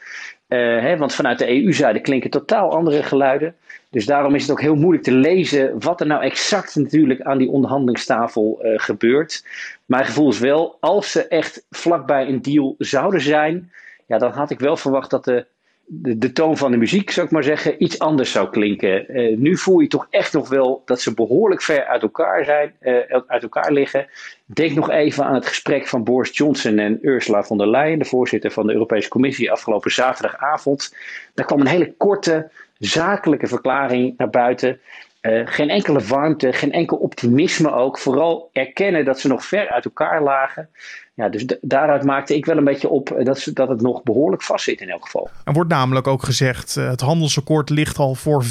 Uh, 0.49 0.59
hè, 0.81 0.97
want 0.97 1.15
vanuit 1.15 1.39
de 1.39 1.65
EU-zijde 1.65 2.01
klinken 2.01 2.31
totaal 2.31 2.71
andere 2.71 3.03
geluiden. 3.03 3.55
Dus 3.91 4.07
daarom 4.07 4.35
is 4.35 4.43
het 4.43 4.51
ook 4.51 4.61
heel 4.61 4.75
moeilijk 4.75 5.05
te 5.05 5.13
lezen 5.13 5.81
wat 5.81 6.01
er 6.01 6.07
nou 6.07 6.23
exact 6.23 6.77
natuurlijk 6.77 7.21
aan 7.21 7.39
die 7.39 7.49
onderhandelingstafel 7.49 8.59
uh, 8.63 8.79
gebeurt. 8.79 9.45
Mijn 9.85 10.05
gevoel 10.05 10.29
is 10.29 10.39
wel, 10.39 10.77
als 10.81 11.11
ze 11.11 11.29
echt 11.29 11.67
vlakbij 11.71 12.29
een 12.29 12.43
deal 12.43 12.75
zouden 12.79 13.21
zijn, 13.21 13.71
ja, 14.07 14.19
dan 14.19 14.33
had 14.33 14.51
ik 14.51 14.59
wel 14.59 14.77
verwacht 14.77 15.11
dat 15.11 15.25
de, 15.25 15.47
de, 15.89 16.33
toon 16.33 16.57
van 16.57 16.71
de 16.71 16.77
muziek, 16.77 17.11
zou 17.11 17.27
ik 17.27 17.33
maar 17.33 17.43
zeggen, 17.43 17.83
iets 17.83 17.99
anders 17.99 18.31
zou 18.31 18.51
klinken. 18.51 19.19
Uh, 19.21 19.37
nu 19.37 19.57
voel 19.57 19.81
je 19.81 19.87
toch 19.87 20.07
echt 20.11 20.33
nog 20.33 20.49
wel 20.49 20.83
dat 20.85 21.01
ze 21.01 21.15
behoorlijk 21.15 21.63
ver 21.63 21.85
uit 21.85 22.03
elkaar, 22.03 22.45
zijn, 22.45 22.75
uh, 22.81 23.21
uit 23.27 23.43
elkaar 23.43 23.73
liggen. 23.73 24.07
Denk 24.45 24.75
nog 24.75 24.91
even 24.91 25.25
aan 25.25 25.35
het 25.35 25.47
gesprek 25.47 25.87
van 25.87 26.05
Boris 26.05 26.37
Johnson 26.37 26.79
en 26.79 26.99
Ursula 27.03 27.43
von 27.43 27.59
der 27.59 27.71
Leyen, 27.71 27.99
de 27.99 28.05
voorzitter 28.05 28.51
van 28.51 28.67
de 28.67 28.73
Europese 28.73 29.09
Commissie, 29.09 29.51
afgelopen 29.51 29.91
zaterdagavond. 29.91 30.95
Daar 31.35 31.47
kwam 31.47 31.61
een 31.61 31.67
hele 31.67 31.95
korte, 31.97 32.51
zakelijke 32.79 33.47
verklaring 33.47 34.15
naar 34.17 34.31
buiten. 34.31 34.81
Uh, 35.27 35.43
geen 35.45 35.71
enkele 35.71 36.01
warmte, 36.01 36.53
geen 36.53 36.73
enkel 36.73 36.97
optimisme 36.97 37.73
ook. 37.73 37.99
Vooral 37.99 38.51
erkennen 38.53 39.05
dat 39.05 39.21
ze 39.21 39.29
nog 39.29 39.45
ver 39.45 39.69
uit 39.69 39.85
elkaar 39.85 40.23
lagen. 40.23 40.69
Ja, 41.15 41.29
dus 41.29 41.45
daaruit 41.61 42.05
maakte 42.05 42.37
ik 42.37 42.45
wel 42.45 42.57
een 42.57 42.65
beetje 42.65 42.89
op 42.89 43.21
dat, 43.23 43.39
ze, 43.39 43.53
dat 43.53 43.69
het 43.69 43.81
nog 43.81 44.03
behoorlijk 44.03 44.43
vast 44.43 44.65
zit 44.65 44.81
in 44.81 44.89
elk 44.89 45.05
geval. 45.05 45.31
Er 45.45 45.53
wordt 45.53 45.71
namelijk 45.71 46.07
ook 46.07 46.23
gezegd, 46.23 46.77
uh, 46.77 46.89
het 46.89 47.01
handelsakkoord 47.01 47.71
ligt 47.71 47.99
al 47.99 48.15
voor 48.15 48.45
95% 48.45 48.49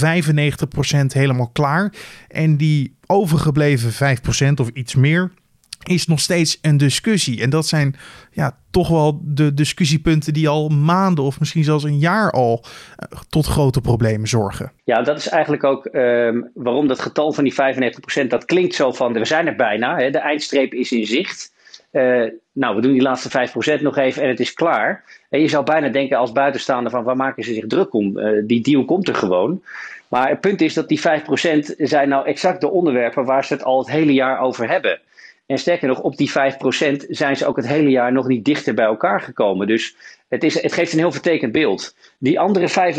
helemaal 1.07 1.49
klaar. 1.53 1.93
En 2.27 2.57
die 2.57 2.95
overgebleven 3.05 4.17
5% 4.17 4.53
of 4.55 4.69
iets 4.69 4.95
meer, 4.95 5.31
is 5.87 6.07
nog 6.07 6.19
steeds 6.19 6.59
een 6.61 6.77
discussie. 6.77 7.41
En 7.41 7.49
dat 7.49 7.67
zijn 7.67 7.95
ja, 8.31 8.57
toch 8.71 8.87
wel 8.87 9.21
de 9.23 9.53
discussiepunten 9.53 10.33
die 10.33 10.49
al 10.49 10.69
maanden 10.69 11.23
of 11.23 11.39
misschien 11.39 11.63
zelfs 11.63 11.83
een 11.83 11.99
jaar 11.99 12.31
al 12.31 12.63
uh, 12.63 13.19
tot 13.29 13.45
grote 13.45 13.81
problemen 13.81 14.27
zorgen. 14.27 14.71
Ja, 14.83 15.01
dat 15.01 15.17
is 15.17 15.27
eigenlijk 15.27 15.63
ook 15.63 15.89
um, 15.91 16.51
waarom 16.53 16.87
dat 16.87 16.99
getal 16.99 17.33
van 17.33 17.43
die 17.43 17.53
95%, 18.23 18.27
dat 18.27 18.45
klinkt 18.45 18.75
zo 18.75 18.91
van 18.91 19.13
we 19.13 19.25
zijn 19.25 19.47
er 19.47 19.55
bijna, 19.55 19.97
hè, 19.97 20.09
de 20.09 20.17
eindstreep 20.17 20.73
is 20.73 20.91
in 20.91 21.05
zicht. 21.05 21.53
nou, 22.51 22.75
we 22.75 22.81
doen 22.81 22.91
die 22.91 23.01
laatste 23.01 23.47
5% 23.79 23.81
nog 23.81 23.97
even 23.97 24.23
en 24.23 24.29
het 24.29 24.39
is 24.39 24.53
klaar. 24.53 25.03
En 25.29 25.39
je 25.39 25.47
zou 25.47 25.63
bijna 25.63 25.89
denken 25.89 26.17
als 26.17 26.31
buitenstaander 26.31 26.91
van 26.91 27.03
waar 27.03 27.15
maken 27.15 27.43
ze 27.43 27.53
zich 27.53 27.67
druk 27.67 27.93
om? 27.93 28.19
die 28.47 28.61
deal 28.61 28.85
komt 28.85 29.07
er 29.07 29.15
gewoon. 29.15 29.61
Maar 30.07 30.29
het 30.29 30.39
punt 30.39 30.61
is 30.61 30.73
dat 30.73 30.87
die 30.87 30.99
5% 30.99 31.03
zijn 31.77 32.09
nou 32.09 32.25
exact 32.25 32.61
de 32.61 32.69
onderwerpen 32.69 33.25
waar 33.25 33.45
ze 33.45 33.53
het 33.53 33.63
al 33.63 33.79
het 33.79 33.89
hele 33.89 34.13
jaar 34.13 34.39
over 34.39 34.69
hebben. 34.69 34.99
En 35.45 35.57
sterker 35.57 35.87
nog, 35.87 35.99
op 36.01 36.17
die 36.17 36.29
5% 36.29 36.33
zijn 37.07 37.35
ze 37.35 37.45
ook 37.45 37.55
het 37.55 37.67
hele 37.67 37.89
jaar 37.89 38.11
nog 38.11 38.27
niet 38.27 38.45
dichter 38.45 38.73
bij 38.73 38.85
elkaar 38.85 39.21
gekomen. 39.21 39.67
Dus 39.67 39.95
het, 40.27 40.43
is, 40.43 40.61
het 40.61 40.73
geeft 40.73 40.93
een 40.93 40.99
heel 40.99 41.11
vertekend 41.11 41.51
beeld. 41.51 41.95
Die 42.19 42.39
andere 42.39 42.93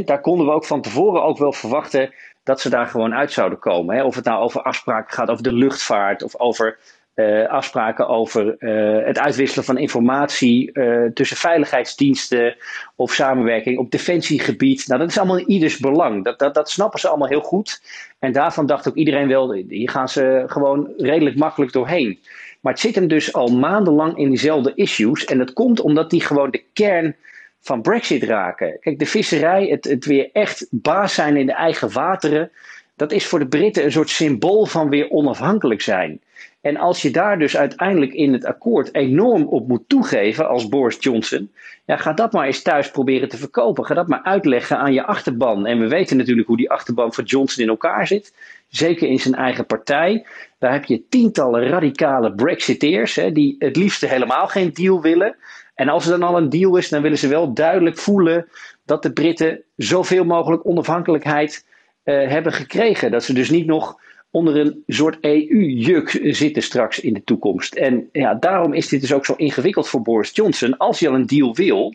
95%, 0.00 0.04
daar 0.04 0.20
konden 0.20 0.46
we 0.46 0.52
ook 0.52 0.64
van 0.64 0.82
tevoren 0.82 1.22
ook 1.22 1.38
wel 1.38 1.52
verwachten 1.52 2.14
dat 2.42 2.60
ze 2.60 2.70
daar 2.70 2.86
gewoon 2.86 3.14
uit 3.14 3.32
zouden 3.32 3.58
komen. 3.58 4.04
Of 4.04 4.14
het 4.14 4.24
nou 4.24 4.42
over 4.42 4.62
afspraken 4.62 5.14
gaat 5.14 5.30
over 5.30 5.42
de 5.42 5.52
luchtvaart 5.52 6.22
of 6.22 6.38
over 6.38 6.78
uh, 7.14 7.48
afspraken 7.48 8.08
over 8.08 8.56
uh, 8.58 9.06
het 9.06 9.18
uitwisselen 9.18 9.64
van 9.64 9.78
informatie 9.78 10.70
uh, 10.72 11.06
tussen 11.14 11.36
veiligheidsdiensten 11.36 12.56
of 12.96 13.12
samenwerking 13.12 13.78
op 13.78 13.90
defensiegebied. 13.90 14.86
Nou, 14.86 15.00
dat 15.00 15.08
is 15.08 15.18
allemaal 15.18 15.38
in 15.38 15.50
ieders 15.50 15.78
belang. 15.78 16.24
Dat, 16.24 16.38
dat, 16.38 16.54
dat 16.54 16.70
snappen 16.70 17.00
ze 17.00 17.08
allemaal 17.08 17.28
heel 17.28 17.40
goed. 17.40 17.82
En 18.18 18.32
daarvan 18.32 18.66
dacht 18.66 18.88
ook 18.88 18.94
iedereen 18.94 19.28
wel, 19.28 19.52
hier 19.52 19.90
gaan 19.90 20.08
ze 20.08 20.44
gewoon 20.46 20.88
redelijk 20.96 21.36
makkelijk 21.36 21.72
doorheen. 21.72 22.18
Maar 22.60 22.72
het 22.72 22.82
zit 22.82 22.94
hem 22.94 23.08
dus 23.08 23.32
al 23.32 23.48
maandenlang 23.48 24.18
in 24.18 24.28
diezelfde 24.28 24.72
issues. 24.74 25.24
En 25.24 25.38
dat 25.38 25.52
komt 25.52 25.80
omdat 25.80 26.10
die 26.10 26.20
gewoon 26.20 26.50
de 26.50 26.64
kern 26.72 27.16
van 27.60 27.82
Brexit 27.82 28.22
raken. 28.22 28.78
Kijk, 28.80 28.98
de 28.98 29.06
visserij, 29.06 29.66
het, 29.66 29.84
het 29.84 30.04
weer 30.04 30.30
echt 30.32 30.66
baas 30.70 31.14
zijn 31.14 31.36
in 31.36 31.46
de 31.46 31.54
eigen 31.54 31.92
wateren. 31.92 32.50
Dat 32.96 33.12
is 33.12 33.26
voor 33.26 33.38
de 33.38 33.46
Britten 33.46 33.84
een 33.84 33.92
soort 33.92 34.10
symbool 34.10 34.66
van 34.66 34.88
weer 34.88 35.10
onafhankelijk 35.10 35.80
zijn. 35.80 36.20
En 36.62 36.76
als 36.76 37.02
je 37.02 37.10
daar 37.10 37.38
dus 37.38 37.56
uiteindelijk 37.56 38.12
in 38.12 38.32
het 38.32 38.44
akkoord 38.44 38.94
enorm 38.94 39.46
op 39.46 39.68
moet 39.68 39.88
toegeven 39.88 40.48
als 40.48 40.68
Boris 40.68 40.96
Johnson, 41.00 41.50
ja, 41.84 41.96
ga 41.96 42.12
dat 42.12 42.32
maar 42.32 42.46
eens 42.46 42.62
thuis 42.62 42.90
proberen 42.90 43.28
te 43.28 43.36
verkopen. 43.36 43.84
Ga 43.84 43.94
dat 43.94 44.08
maar 44.08 44.22
uitleggen 44.22 44.78
aan 44.78 44.92
je 44.92 45.04
achterban. 45.04 45.66
En 45.66 45.78
we 45.78 45.88
weten 45.88 46.16
natuurlijk 46.16 46.48
hoe 46.48 46.56
die 46.56 46.70
achterban 46.70 47.12
van 47.12 47.24
Johnson 47.24 47.62
in 47.62 47.68
elkaar 47.68 48.06
zit. 48.06 48.34
Zeker 48.68 49.08
in 49.08 49.18
zijn 49.18 49.34
eigen 49.34 49.66
partij. 49.66 50.26
Daar 50.58 50.72
heb 50.72 50.84
je 50.84 51.08
tientallen 51.08 51.68
radicale 51.68 52.34
Brexiteers 52.34 53.14
hè, 53.14 53.32
die 53.32 53.56
het 53.58 53.76
liefst 53.76 54.00
helemaal 54.00 54.48
geen 54.48 54.72
deal 54.72 55.00
willen. 55.00 55.36
En 55.74 55.88
als 55.88 56.04
er 56.04 56.18
dan 56.18 56.28
al 56.28 56.36
een 56.36 56.48
deal 56.48 56.76
is, 56.76 56.88
dan 56.88 57.02
willen 57.02 57.18
ze 57.18 57.28
wel 57.28 57.52
duidelijk 57.54 57.98
voelen 57.98 58.48
dat 58.84 59.02
de 59.02 59.12
Britten 59.12 59.62
zoveel 59.76 60.24
mogelijk 60.24 60.66
onafhankelijkheid 60.66 61.66
uh, 62.04 62.28
hebben 62.28 62.52
gekregen. 62.52 63.10
Dat 63.10 63.24
ze 63.24 63.34
dus 63.34 63.50
niet 63.50 63.66
nog 63.66 64.00
onder 64.32 64.56
een 64.56 64.82
soort 64.86 65.18
EU-juk 65.20 66.20
zitten 66.22 66.62
straks 66.62 67.00
in 67.00 67.12
de 67.12 67.24
toekomst. 67.24 67.74
En 67.74 68.08
ja, 68.12 68.34
daarom 68.34 68.72
is 68.72 68.88
dit 68.88 69.00
dus 69.00 69.12
ook 69.12 69.24
zo 69.24 69.34
ingewikkeld 69.36 69.88
voor 69.88 70.02
Boris 70.02 70.30
Johnson. 70.32 70.76
Als 70.76 71.00
hij 71.00 71.08
al 71.08 71.14
een 71.14 71.26
deal 71.26 71.54
wil, 71.54 71.94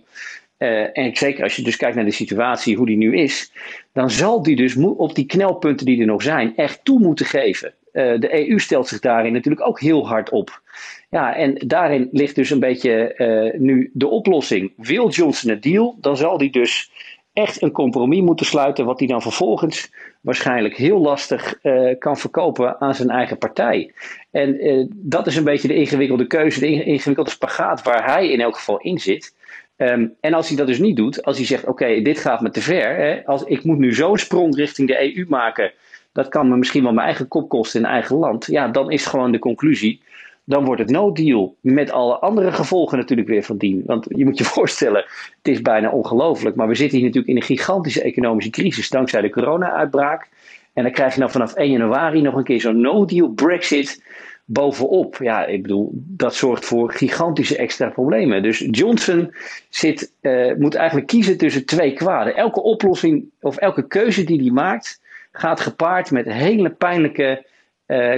uh, 0.57 0.97
en 0.97 1.15
zeker 1.15 1.43
als 1.43 1.55
je 1.55 1.61
dus 1.61 1.75
kijkt 1.75 1.95
naar 1.95 2.05
de 2.05 2.11
situatie, 2.11 2.75
hoe 2.75 2.85
die 2.85 2.97
nu 2.97 3.17
is, 3.17 3.51
dan 3.93 4.09
zal 4.09 4.43
die 4.43 4.55
dus 4.55 4.75
op 4.75 5.15
die 5.15 5.25
knelpunten 5.25 5.85
die 5.85 5.99
er 5.99 6.05
nog 6.05 6.21
zijn, 6.21 6.55
echt 6.55 6.85
toe 6.85 6.99
moeten 6.99 7.25
geven. 7.25 7.73
Uh, 7.93 8.19
de 8.19 8.49
EU 8.49 8.59
stelt 8.59 8.87
zich 8.87 8.99
daarin 8.99 9.33
natuurlijk 9.33 9.67
ook 9.67 9.79
heel 9.79 10.07
hard 10.07 10.29
op. 10.29 10.61
Ja, 11.09 11.35
en 11.35 11.53
daarin 11.67 12.09
ligt 12.11 12.35
dus 12.35 12.49
een 12.49 12.59
beetje 12.59 13.13
uh, 13.17 13.59
nu 13.59 13.89
de 13.93 14.07
oplossing. 14.07 14.73
Wil 14.77 15.09
Johnson 15.09 15.51
een 15.51 15.61
deal, 15.61 15.97
dan 16.01 16.17
zal 16.17 16.37
die 16.37 16.51
dus 16.51 16.91
echt 17.33 17.61
een 17.61 17.71
compromis 17.71 18.21
moeten 18.21 18.45
sluiten, 18.45 18.85
wat 18.85 18.99
hij 18.99 19.07
dan 19.07 19.21
vervolgens 19.21 19.91
waarschijnlijk 20.27 20.75
heel 20.75 20.99
lastig 20.99 21.59
uh, 21.63 21.95
kan 21.99 22.17
verkopen 22.17 22.81
aan 22.81 22.95
zijn 22.95 23.09
eigen 23.09 23.37
partij. 23.37 23.91
En 24.31 24.65
uh, 24.65 24.85
dat 24.89 25.27
is 25.27 25.35
een 25.35 25.43
beetje 25.43 25.67
de 25.67 25.75
ingewikkelde 25.75 26.27
keuze, 26.27 26.59
de 26.59 26.83
ingewikkelde 26.83 27.29
spagaat 27.29 27.83
waar 27.83 28.05
hij 28.05 28.29
in 28.29 28.41
elk 28.41 28.55
geval 28.55 28.79
in 28.79 28.99
zit. 28.99 29.35
Um, 29.77 30.13
en 30.19 30.33
als 30.33 30.47
hij 30.47 30.57
dat 30.57 30.67
dus 30.67 30.79
niet 30.79 30.95
doet, 30.95 31.23
als 31.23 31.37
hij 31.37 31.45
zegt: 31.45 31.65
Oké, 31.65 32.01
dit 32.01 32.19
gaat 32.19 32.41
me 32.41 32.49
te 32.49 32.61
ver, 32.61 32.95
hè, 32.95 33.25
als, 33.25 33.43
ik 33.43 33.63
moet 33.63 33.77
nu 33.77 33.93
zo'n 33.93 34.17
sprong 34.17 34.55
richting 34.55 34.87
de 34.87 35.17
EU 35.17 35.25
maken, 35.29 35.71
dat 36.11 36.27
kan 36.27 36.49
me 36.49 36.57
misschien 36.57 36.83
wel 36.83 36.93
mijn 36.93 37.07
eigen 37.07 37.27
kop 37.27 37.49
kosten 37.49 37.79
in 37.79 37.85
eigen 37.85 38.15
land, 38.15 38.45
ja, 38.45 38.67
dan 38.67 38.91
is 38.91 39.05
gewoon 39.05 39.31
de 39.31 39.39
conclusie 39.39 40.01
dan 40.47 40.65
wordt 40.65 40.81
het 40.81 40.89
no 40.89 41.11
deal. 41.11 41.55
Met 41.61 41.91
alle 41.91 42.17
andere 42.17 42.51
gevolgen 42.51 42.97
natuurlijk 42.97 43.27
weer 43.27 43.43
van 43.43 43.57
dien. 43.57 43.83
Want 43.85 44.05
je 44.09 44.25
moet 44.25 44.37
je 44.37 44.43
voorstellen, 44.57 45.05
het 45.37 45.47
is 45.47 45.61
bijna 45.61 45.89
ongelooflijk. 45.89 46.55
Maar 46.55 46.67
we 46.67 46.75
zitten 46.75 46.97
hier 46.97 47.07
natuurlijk 47.07 47.33
in 47.33 47.41
een 47.41 47.57
gigantische 47.57 48.01
economische 48.01 48.51
crisis 48.51 48.89
dankzij 48.89 49.21
de 49.21 49.29
corona-uitbraak. 49.29 50.29
En 50.73 50.83
dan 50.83 50.91
krijg 50.91 51.13
je 51.13 51.19
nou 51.19 51.31
vanaf 51.31 51.53
1 51.53 51.71
januari 51.71 52.21
nog 52.21 52.35
een 52.35 52.43
keer 52.43 52.61
zo'n 52.61 52.81
no 52.81 53.05
deal 53.05 53.29
Brexit 53.29 54.03
bovenop. 54.45 55.17
Ja, 55.19 55.45
ik 55.45 55.61
bedoel, 55.61 55.89
dat 55.93 56.35
zorgt 56.35 56.65
voor 56.65 56.91
gigantische 56.91 57.57
extra 57.57 57.89
problemen. 57.89 58.43
Dus 58.43 58.67
Johnson 58.71 59.33
zit, 59.69 60.11
uh, 60.21 60.53
moet 60.55 60.75
eigenlijk 60.75 61.07
kiezen 61.07 61.37
tussen 61.37 61.65
twee 61.65 61.93
kwaden. 61.93 62.35
Elke 62.35 62.61
oplossing 62.61 63.25
of 63.41 63.57
elke 63.57 63.87
keuze 63.87 64.23
die 64.23 64.41
hij 64.41 64.51
maakt, 64.51 65.01
gaat 65.31 65.59
gepaard 65.59 66.11
met 66.11 66.25
hele 66.25 66.69
pijnlijke 66.69 67.45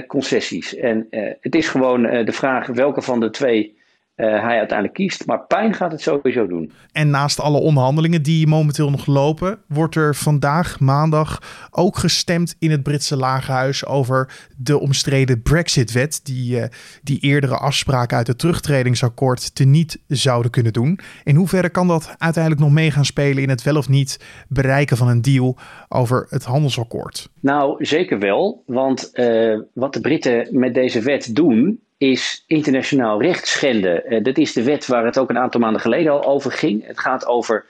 concessies. 0.06 0.76
En 0.76 1.06
uh, 1.10 1.30
het 1.40 1.54
is 1.54 1.68
gewoon 1.68 2.04
uh, 2.04 2.24
de 2.26 2.32
vraag 2.32 2.66
welke 2.66 3.02
van 3.02 3.20
de 3.20 3.30
twee 3.30 3.78
hij 4.26 4.58
uiteindelijk 4.58 4.94
kiest. 4.94 5.26
Maar 5.26 5.40
pijn 5.46 5.74
gaat 5.74 5.92
het 5.92 6.00
sowieso 6.00 6.46
doen. 6.46 6.72
En 6.92 7.10
naast 7.10 7.40
alle 7.40 7.58
onderhandelingen 7.58 8.22
die 8.22 8.46
momenteel 8.46 8.90
nog 8.90 9.06
lopen, 9.06 9.58
wordt 9.68 9.94
er 9.94 10.14
vandaag, 10.14 10.80
maandag, 10.80 11.42
ook 11.70 11.98
gestemd 11.98 12.56
in 12.58 12.70
het 12.70 12.82
Britse 12.82 13.16
Lagerhuis 13.16 13.86
over 13.86 14.48
de 14.56 14.80
omstreden 14.80 15.42
Brexit-wet, 15.42 16.20
die, 16.22 16.60
die 17.02 17.18
eerdere 17.20 17.56
afspraken 17.56 18.16
uit 18.16 18.26
het 18.26 18.38
terugtredingsakkoord 18.38 19.54
teniet 19.54 19.98
zouden 20.06 20.50
kunnen 20.50 20.72
doen. 20.72 20.98
In 21.24 21.36
hoeverre 21.36 21.68
kan 21.68 21.88
dat 21.88 22.14
uiteindelijk 22.18 22.62
nog 22.62 22.72
mee 22.72 22.90
gaan 22.90 23.04
spelen 23.04 23.42
in 23.42 23.48
het 23.48 23.62
wel 23.62 23.76
of 23.76 23.88
niet 23.88 24.18
bereiken 24.48 24.96
van 24.96 25.08
een 25.08 25.22
deal 25.22 25.56
over 25.88 26.26
het 26.28 26.44
handelsakkoord? 26.44 27.28
Nou, 27.40 27.84
zeker 27.84 28.18
wel. 28.18 28.62
Want 28.66 29.10
uh, 29.12 29.60
wat 29.72 29.94
de 29.94 30.00
Britten 30.00 30.48
met 30.58 30.74
deze 30.74 31.00
wet 31.00 31.34
doen, 31.34 31.80
is 32.00 32.44
internationaal 32.46 33.22
recht 33.22 33.46
schenden. 33.46 34.12
Uh, 34.12 34.22
dat 34.24 34.38
is 34.38 34.52
de 34.52 34.62
wet 34.62 34.86
waar 34.86 35.04
het 35.04 35.18
ook 35.18 35.30
een 35.30 35.38
aantal 35.38 35.60
maanden 35.60 35.80
geleden 35.80 36.12
al 36.12 36.24
over 36.24 36.52
ging. 36.52 36.86
Het 36.86 36.98
gaat 36.98 37.26
over 37.26 37.64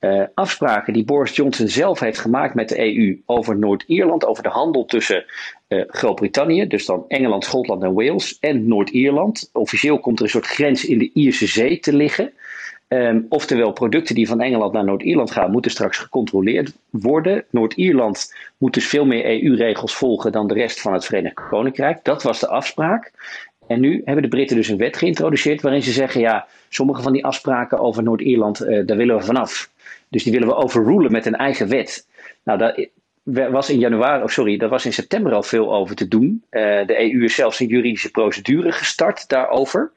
uh, 0.00 0.22
afspraken 0.34 0.92
die 0.92 1.04
Boris 1.04 1.36
Johnson 1.36 1.68
zelf 1.68 2.00
heeft 2.00 2.18
gemaakt 2.18 2.54
met 2.54 2.68
de 2.68 2.96
EU 2.96 3.22
over 3.26 3.58
Noord-Ierland, 3.58 4.26
over 4.26 4.42
de 4.42 4.48
handel 4.48 4.84
tussen 4.84 5.24
Groot-Brittannië, 5.68 6.66
dus 6.66 6.86
dan 6.86 7.04
Engeland, 7.08 7.44
Schotland 7.44 7.82
en 7.82 7.94
Wales, 7.94 8.38
en 8.40 8.68
Noord-Ierland. 8.68 9.50
Officieel 9.52 9.98
komt 9.98 10.18
er 10.18 10.24
een 10.24 10.30
soort 10.30 10.46
grens 10.46 10.84
in 10.84 10.98
de 10.98 11.10
Ierse 11.12 11.46
Zee 11.46 11.78
te 11.78 11.92
liggen. 11.92 12.32
Um, 12.88 13.26
oftewel, 13.28 13.72
producten 13.72 14.14
die 14.14 14.28
van 14.28 14.40
Engeland 14.40 14.72
naar 14.72 14.84
Noord-Ierland 14.84 15.30
gaan, 15.30 15.50
moeten 15.50 15.70
straks 15.70 15.98
gecontroleerd 15.98 16.72
worden. 16.90 17.44
Noord-Ierland 17.50 18.34
moet 18.58 18.74
dus 18.74 18.86
veel 18.86 19.04
meer 19.04 19.24
EU-regels 19.24 19.94
volgen 19.94 20.32
dan 20.32 20.46
de 20.46 20.54
rest 20.54 20.80
van 20.80 20.92
het 20.92 21.04
Verenigd 21.04 21.34
Koninkrijk. 21.34 22.04
Dat 22.04 22.22
was 22.22 22.40
de 22.40 22.48
afspraak. 22.48 23.12
En 23.66 23.80
nu 23.80 24.02
hebben 24.04 24.22
de 24.22 24.28
Britten 24.28 24.56
dus 24.56 24.68
een 24.68 24.76
wet 24.76 24.96
geïntroduceerd 24.96 25.62
waarin 25.62 25.82
ze 25.82 25.92
zeggen: 25.92 26.20
ja, 26.20 26.46
sommige 26.68 27.02
van 27.02 27.12
die 27.12 27.24
afspraken 27.24 27.78
over 27.78 28.02
Noord-Ierland, 28.02 28.62
uh, 28.62 28.86
daar 28.86 28.96
willen 28.96 29.16
we 29.16 29.22
vanaf. 29.22 29.70
Dus 30.08 30.22
die 30.22 30.32
willen 30.32 30.48
we 30.48 30.54
overrulen 30.54 31.12
met 31.12 31.26
een 31.26 31.36
eigen 31.36 31.68
wet. 31.68 32.06
Nou, 32.42 32.58
daar 32.58 33.50
was 33.50 33.70
in 33.70 33.78
januari, 33.78 34.28
sorry, 34.28 34.56
daar 34.56 34.68
was 34.68 34.84
in 34.84 34.92
september 34.92 35.32
al 35.32 35.42
veel 35.42 35.74
over 35.74 35.96
te 35.96 36.08
doen. 36.08 36.44
Uh, 36.50 36.60
de 36.86 37.12
EU 37.12 37.24
is 37.24 37.34
zelfs 37.34 37.60
een 37.60 37.66
juridische 37.66 38.10
procedure 38.10 38.72
gestart 38.72 39.28
daarover. 39.28 39.92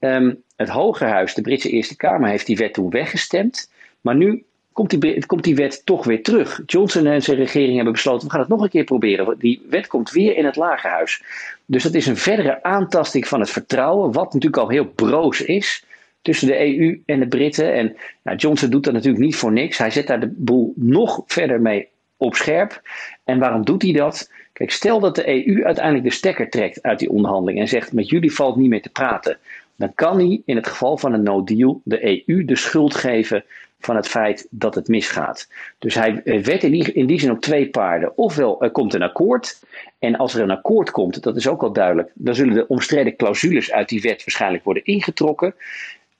Um, 0.00 0.42
het 0.56 0.68
Hogerhuis, 0.68 1.34
de 1.34 1.42
Britse 1.42 1.70
Eerste 1.70 1.96
Kamer, 1.96 2.28
heeft 2.28 2.46
die 2.46 2.56
wet 2.56 2.72
toen 2.72 2.90
weggestemd. 2.90 3.70
Maar 4.00 4.16
nu 4.16 4.44
komt 4.78 5.00
die, 5.00 5.26
komt 5.26 5.44
die 5.44 5.54
wet 5.54 5.82
toch 5.84 6.04
weer 6.04 6.22
terug. 6.22 6.62
Johnson 6.66 7.06
en 7.06 7.22
zijn 7.22 7.36
regering 7.36 7.74
hebben 7.74 7.92
besloten: 7.92 8.26
we 8.26 8.32
gaan 8.32 8.40
het 8.40 8.48
nog 8.48 8.62
een 8.62 8.68
keer 8.68 8.84
proberen. 8.84 9.38
Die 9.38 9.62
wet 9.70 9.86
komt 9.86 10.10
weer 10.10 10.36
in 10.36 10.44
het 10.44 10.56
Lagerhuis. 10.56 11.22
Dus 11.66 11.82
dat 11.82 11.94
is 11.94 12.06
een 12.06 12.16
verdere 12.16 12.62
aantasting 12.62 13.28
van 13.28 13.40
het 13.40 13.50
vertrouwen, 13.50 14.12
wat 14.12 14.32
natuurlijk 14.32 14.62
al 14.62 14.68
heel 14.68 14.84
broos 14.84 15.40
is 15.40 15.84
tussen 16.22 16.46
de 16.46 16.78
EU 16.78 17.02
en 17.06 17.20
de 17.20 17.28
Britten. 17.28 17.74
En 17.74 17.96
nou, 18.22 18.36
Johnson 18.36 18.70
doet 18.70 18.84
dat 18.84 18.92
natuurlijk 18.92 19.24
niet 19.24 19.36
voor 19.36 19.52
niks. 19.52 19.78
Hij 19.78 19.90
zet 19.90 20.06
daar 20.06 20.20
de 20.20 20.34
boel 20.36 20.72
nog 20.76 21.22
verder 21.26 21.60
mee 21.60 21.88
op 22.16 22.34
scherp. 22.34 22.82
En 23.24 23.38
waarom 23.38 23.64
doet 23.64 23.82
hij 23.82 23.92
dat? 23.92 24.30
Kijk, 24.52 24.70
stel 24.70 25.00
dat 25.00 25.14
de 25.14 25.28
EU 25.28 25.64
uiteindelijk 25.64 26.04
de 26.04 26.12
stekker 26.12 26.50
trekt 26.50 26.82
uit 26.82 26.98
die 26.98 27.10
onderhandeling 27.10 27.60
en 27.60 27.68
zegt: 27.68 27.92
met 27.92 28.08
jullie 28.08 28.32
valt 28.32 28.56
niet 28.56 28.68
meer 28.68 28.82
te 28.82 28.90
praten 28.90 29.38
dan 29.78 29.94
kan 29.94 30.18
hij 30.18 30.42
in 30.44 30.56
het 30.56 30.66
geval 30.66 30.98
van 30.98 31.12
een 31.12 31.22
no 31.22 31.44
deal 31.44 31.80
de 31.84 32.26
EU 32.26 32.44
de 32.44 32.56
schuld 32.56 32.94
geven 32.94 33.44
van 33.78 33.96
het 33.96 34.08
feit 34.08 34.46
dat 34.50 34.74
het 34.74 34.88
misgaat. 34.88 35.48
Dus 35.78 35.94
hij 35.94 36.22
werd 36.24 36.62
in 36.62 36.70
die, 36.70 36.92
in 36.92 37.06
die 37.06 37.20
zin 37.20 37.30
op 37.30 37.40
twee 37.40 37.68
paarden. 37.68 38.12
Ofwel 38.16 38.62
er 38.62 38.70
komt 38.70 38.94
een 38.94 39.02
akkoord, 39.02 39.62
en 39.98 40.16
als 40.16 40.34
er 40.34 40.42
een 40.42 40.50
akkoord 40.50 40.90
komt, 40.90 41.22
dat 41.22 41.36
is 41.36 41.48
ook 41.48 41.62
al 41.62 41.72
duidelijk, 41.72 42.10
dan 42.14 42.34
zullen 42.34 42.54
de 42.54 42.66
omstreden 42.66 43.16
clausules 43.16 43.72
uit 43.72 43.88
die 43.88 44.00
wet 44.00 44.24
waarschijnlijk 44.24 44.64
worden 44.64 44.84
ingetrokken. 44.84 45.54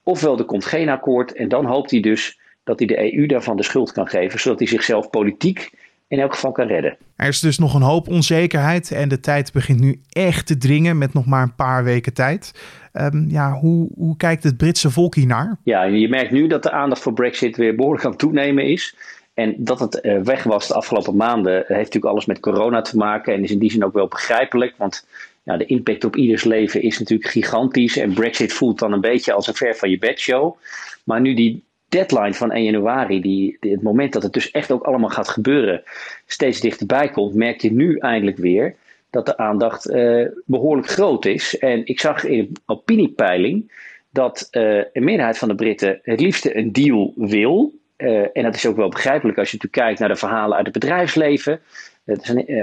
Ofwel 0.03 0.39
er 0.39 0.45
komt 0.45 0.65
geen 0.65 0.89
akkoord, 0.89 1.33
en 1.33 1.49
dan 1.49 1.65
hoopt 1.65 1.91
hij 1.91 2.01
dus 2.01 2.39
dat 2.65 2.79
hij 2.79 2.89
de 2.89 3.15
EU 3.15 3.27
daarvan 3.27 3.57
de 3.57 3.63
schuld 3.63 3.93
kan 3.93 4.09
geven, 4.09 4.41
zodat 4.41 4.59
hij 4.59 4.69
zichzelf 4.69 5.11
politiek 5.11 5.71
in 6.09 6.19
elk 6.19 6.35
geval 6.35 6.53
kan 6.53 6.67
redden. 6.67 6.97
Er 7.17 7.29
is 7.29 7.41
dus 7.41 7.59
nog 7.59 7.75
een 7.75 7.83
hoop 7.83 8.09
onzekerheid 8.09 8.91
en 8.91 9.09
de 9.09 9.21
tijd 9.21 9.53
begint 9.53 9.81
nu 9.81 10.01
echt 10.09 10.47
te 10.47 10.57
dringen 10.57 10.99
met 10.99 11.13
nog 11.13 11.27
maar 11.27 11.43
een 11.43 11.55
paar 11.55 11.85
weken 11.85 12.15
tijd. 12.15 12.53
Ehm, 12.93 13.29
ja, 13.29 13.53
hoe, 13.53 13.89
hoe 13.95 14.17
kijkt 14.17 14.45
het 14.45 14.57
Britse 14.57 14.91
volk 14.91 15.15
hiernaar? 15.15 15.57
Ja, 15.63 15.83
je 15.83 16.09
merkt 16.09 16.31
nu 16.31 16.47
dat 16.47 16.63
de 16.63 16.71
aandacht 16.71 17.03
voor 17.03 17.13
Brexit 17.13 17.57
weer 17.57 17.75
behoorlijk 17.75 18.05
aan 18.05 18.11
het 18.11 18.21
toenemen 18.21 18.65
is. 18.65 18.97
En 19.35 19.55
dat 19.59 19.79
het 19.79 19.99
uh, 20.03 20.21
weg 20.21 20.43
was 20.43 20.69
de 20.69 20.75
afgelopen 20.75 21.17
maanden 21.17 21.55
heeft 21.55 21.69
natuurlijk 21.69 22.05
alles 22.05 22.27
met 22.27 22.41
corona 22.41 22.81
te 22.81 22.97
maken 22.97 23.35
en 23.35 23.43
is 23.43 23.51
in 23.51 23.59
die 23.59 23.71
zin 23.71 23.85
ook 23.85 23.93
wel 23.93 24.09
begrijpelijk, 24.09 24.75
want 24.77 25.07
ja, 25.43 25.57
de 25.57 25.67
impact 25.67 26.05
op 26.05 26.17
ieders 26.17 26.45
leven 26.45 26.83
is 26.83 26.99
natuurlijk 26.99 27.31
gigantisch 27.31 27.97
en 27.97 28.15
Brexit 28.15 28.53
voelt 28.53 28.79
dan 28.79 28.93
een 28.93 29.01
beetje 29.01 29.33
als 29.33 29.47
een 29.47 29.55
ver 29.55 29.77
van 29.77 29.91
je 29.91 29.99
bed 29.99 30.19
show. 30.19 30.57
Maar 31.05 31.21
nu 31.21 31.35
die 31.35 31.65
deadline 31.89 32.35
van 32.35 32.53
1 32.53 32.65
januari, 32.65 33.21
die, 33.21 33.57
het 33.61 33.83
moment 33.83 34.13
dat 34.13 34.23
het 34.23 34.33
dus 34.33 34.51
echt 34.51 34.71
ook 34.71 34.83
allemaal 34.83 35.11
gaat 35.11 35.29
gebeuren, 35.29 35.83
steeds 36.27 36.61
dichterbij 36.61 37.09
komt, 37.09 37.35
merk 37.35 37.61
je 37.61 37.73
nu 37.73 37.99
eindelijk 37.99 38.37
weer 38.37 38.75
dat 39.11 39.27
de 39.27 39.37
aandacht 39.37 39.91
uh, 39.91 40.29
behoorlijk 40.45 40.89
groot 40.89 41.25
is. 41.25 41.59
En 41.59 41.87
ik 41.87 42.01
zag 42.01 42.25
in 42.25 42.39
een 42.39 42.57
opiniepeiling 42.67 43.73
dat 44.11 44.49
uh, 44.51 44.85
een 44.93 45.05
meerderheid 45.05 45.39
van 45.39 45.49
de 45.49 45.55
Britten 45.55 45.99
het 46.03 46.21
liefste 46.21 46.57
een 46.57 46.73
deal 46.73 47.13
wil. 47.17 47.73
Uh, 47.97 48.37
en 48.37 48.43
dat 48.43 48.55
is 48.55 48.67
ook 48.67 48.77
wel 48.77 48.89
begrijpelijk 48.89 49.39
als 49.39 49.51
je 49.51 49.57
natuurlijk 49.57 49.83
kijkt 49.83 50.01
naar 50.01 50.09
de 50.09 50.27
verhalen 50.27 50.57
uit 50.57 50.67
het 50.67 50.79
bedrijfsleven. 50.79 51.61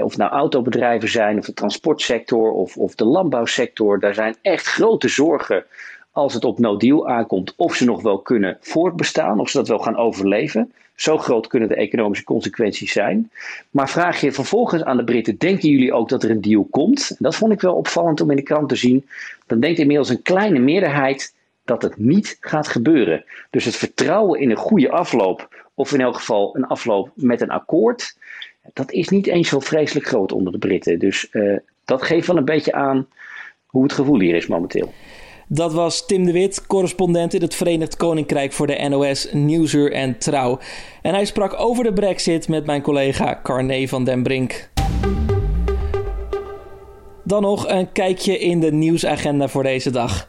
of 0.02 0.16
nou 0.16 0.30
autobedrijven 0.30 1.08
zijn, 1.08 1.38
of 1.38 1.44
de 1.44 1.52
transportsector, 1.52 2.50
of, 2.50 2.76
of 2.76 2.94
de 2.94 3.04
landbouwsector. 3.04 4.00
Daar 4.00 4.14
zijn 4.14 4.36
echt 4.42 4.66
grote 4.66 5.08
zorgen 5.08 5.64
als 6.12 6.34
het 6.34 6.44
op 6.44 6.58
no 6.58 6.76
deal 6.76 7.08
aankomt, 7.08 7.54
of 7.56 7.74
ze 7.74 7.84
nog 7.84 8.02
wel 8.02 8.18
kunnen 8.18 8.56
voortbestaan, 8.60 9.40
of 9.40 9.48
ze 9.48 9.56
dat 9.56 9.68
wel 9.68 9.78
gaan 9.78 9.96
overleven. 9.96 10.72
Zo 10.96 11.18
groot 11.18 11.46
kunnen 11.46 11.68
de 11.68 11.74
economische 11.74 12.24
consequenties 12.24 12.92
zijn. 12.92 13.30
Maar 13.70 13.88
vraag 13.88 14.20
je 14.20 14.32
vervolgens 14.32 14.82
aan 14.82 14.96
de 14.96 15.04
Britten: 15.04 15.38
denken 15.38 15.68
jullie 15.68 15.92
ook 15.92 16.08
dat 16.08 16.22
er 16.22 16.30
een 16.30 16.40
deal 16.40 16.66
komt? 16.70 17.16
Dat 17.18 17.36
vond 17.36 17.52
ik 17.52 17.60
wel 17.60 17.74
opvallend 17.74 18.20
om 18.20 18.30
in 18.30 18.36
de 18.36 18.42
krant 18.42 18.68
te 18.68 18.76
zien. 18.76 19.08
Dan 19.46 19.60
denkt 19.60 19.78
inmiddels 19.78 20.08
een 20.08 20.22
kleine 20.22 20.58
meerderheid 20.58 21.34
dat 21.64 21.82
het 21.82 21.98
niet 21.98 22.36
gaat 22.40 22.68
gebeuren. 22.68 23.24
Dus 23.50 23.64
het 23.64 23.76
vertrouwen 23.76 24.40
in 24.40 24.50
een 24.50 24.56
goede 24.56 24.90
afloop, 24.90 25.64
of 25.74 25.92
in 25.92 26.00
elk 26.00 26.16
geval 26.16 26.56
een 26.56 26.66
afloop 26.66 27.10
met 27.14 27.40
een 27.40 27.50
akkoord, 27.50 28.16
dat 28.72 28.92
is 28.92 29.08
niet 29.08 29.26
eens 29.26 29.48
zo 29.48 29.60
vreselijk 29.60 30.06
groot 30.06 30.32
onder 30.32 30.52
de 30.52 30.58
Britten. 30.58 30.98
Dus 30.98 31.28
uh, 31.32 31.56
dat 31.84 32.02
geeft 32.02 32.26
wel 32.26 32.36
een 32.36 32.44
beetje 32.44 32.72
aan 32.72 33.06
hoe 33.66 33.82
het 33.82 33.92
gevoel 33.92 34.20
hier 34.20 34.34
is 34.34 34.46
momenteel. 34.46 34.92
Dat 35.48 35.72
was 35.72 36.06
Tim 36.06 36.24
de 36.24 36.32
Wit, 36.32 36.66
correspondent 36.66 37.34
in 37.34 37.40
het 37.40 37.54
Verenigd 37.54 37.96
Koninkrijk 37.96 38.52
voor 38.52 38.66
de 38.66 38.88
NOS, 38.88 39.28
Nieuwsuur 39.32 39.92
en 39.92 40.18
Trouw. 40.18 40.58
En 41.02 41.14
hij 41.14 41.24
sprak 41.24 41.60
over 41.60 41.84
de 41.84 41.92
brexit 41.92 42.48
met 42.48 42.66
mijn 42.66 42.82
collega 42.82 43.40
Carne 43.42 43.88
van 43.88 44.04
den 44.04 44.22
Brink. 44.22 44.70
Dan 47.24 47.42
nog 47.42 47.68
een 47.68 47.92
kijkje 47.92 48.38
in 48.38 48.60
de 48.60 48.72
nieuwsagenda 48.72 49.48
voor 49.48 49.62
deze 49.62 49.90
dag. 49.90 50.28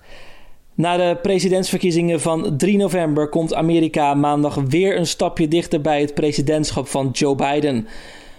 Na 0.73 0.97
de 0.97 1.17
presidentsverkiezingen 1.21 2.21
van 2.21 2.57
3 2.57 2.77
november 2.77 3.29
komt 3.29 3.53
Amerika 3.53 4.13
maandag 4.13 4.55
weer 4.55 4.97
een 4.97 5.07
stapje 5.07 5.47
dichter 5.47 5.81
bij 5.81 6.01
het 6.01 6.13
presidentschap 6.13 6.87
van 6.87 7.09
Joe 7.11 7.35
Biden. 7.35 7.87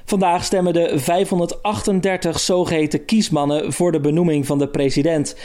Vandaag 0.05 0.45
stemmen 0.45 0.73
de 0.73 0.99
538 0.99 2.41
zogeheten 2.41 3.05
kiesmannen 3.05 3.73
voor 3.73 3.93
de 3.93 4.01
benoeming 4.01 4.47
van 4.47 4.59
de 4.59 4.69
president. 4.69 5.37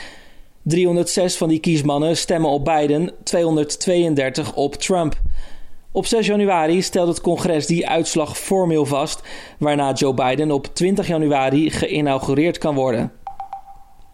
306 0.64 1.36
van 1.36 1.48
die 1.48 1.58
kiesmannen 1.58 2.16
stemmen 2.16 2.50
op 2.50 2.64
Biden, 2.64 3.10
232 3.22 4.54
op 4.54 4.74
Trump. 4.74 5.20
Op 5.92 6.06
6 6.06 6.26
januari 6.26 6.82
stelt 6.82 7.08
het 7.08 7.20
congres 7.20 7.66
die 7.66 7.88
uitslag 7.88 8.38
formeel 8.38 8.86
vast, 8.86 9.22
waarna 9.58 9.92
Joe 9.92 10.14
Biden 10.14 10.50
op 10.50 10.66
20 10.74 11.06
januari 11.06 11.70
geïnaugureerd 11.70 12.58
kan 12.58 12.74
worden. 12.74 13.12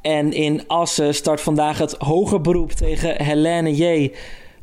En 0.02 0.33
in 0.33 0.64
Assen 0.66 1.14
start 1.14 1.40
vandaag 1.40 1.78
het 1.78 1.95
hoger 1.99 2.40
beroep 2.40 2.71
tegen 2.71 3.25
Helene 3.25 3.76
J., 3.76 4.12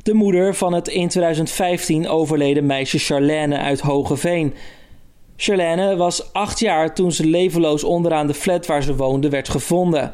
de 0.02 0.14
moeder 0.14 0.54
van 0.54 0.72
het 0.72 0.88
in 0.88 1.08
2015 1.08 2.08
overleden 2.08 2.66
meisje 2.66 2.98
Charlène 2.98 3.58
uit 3.58 3.80
Hogeveen. 3.80 4.54
Charlène 5.36 5.96
was 5.96 6.32
acht 6.32 6.58
jaar 6.58 6.94
toen 6.94 7.12
ze 7.12 7.26
levenloos 7.26 7.84
onderaan 7.84 8.26
de 8.26 8.34
flat 8.34 8.66
waar 8.66 8.82
ze 8.82 8.96
woonde 8.96 9.28
werd 9.28 9.48
gevonden. 9.48 10.12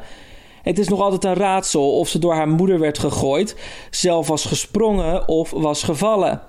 Het 0.65 0.79
is 0.79 0.87
nog 0.87 0.99
altijd 0.99 1.23
een 1.23 1.33
raadsel 1.33 1.97
of 1.97 2.07
ze 2.07 2.19
door 2.19 2.33
haar 2.33 2.47
moeder 2.47 2.79
werd 2.79 2.99
gegooid, 2.99 3.55
zelf 3.89 4.27
was 4.27 4.45
gesprongen 4.45 5.27
of 5.27 5.51
was 5.51 5.83
gevallen. 5.83 6.41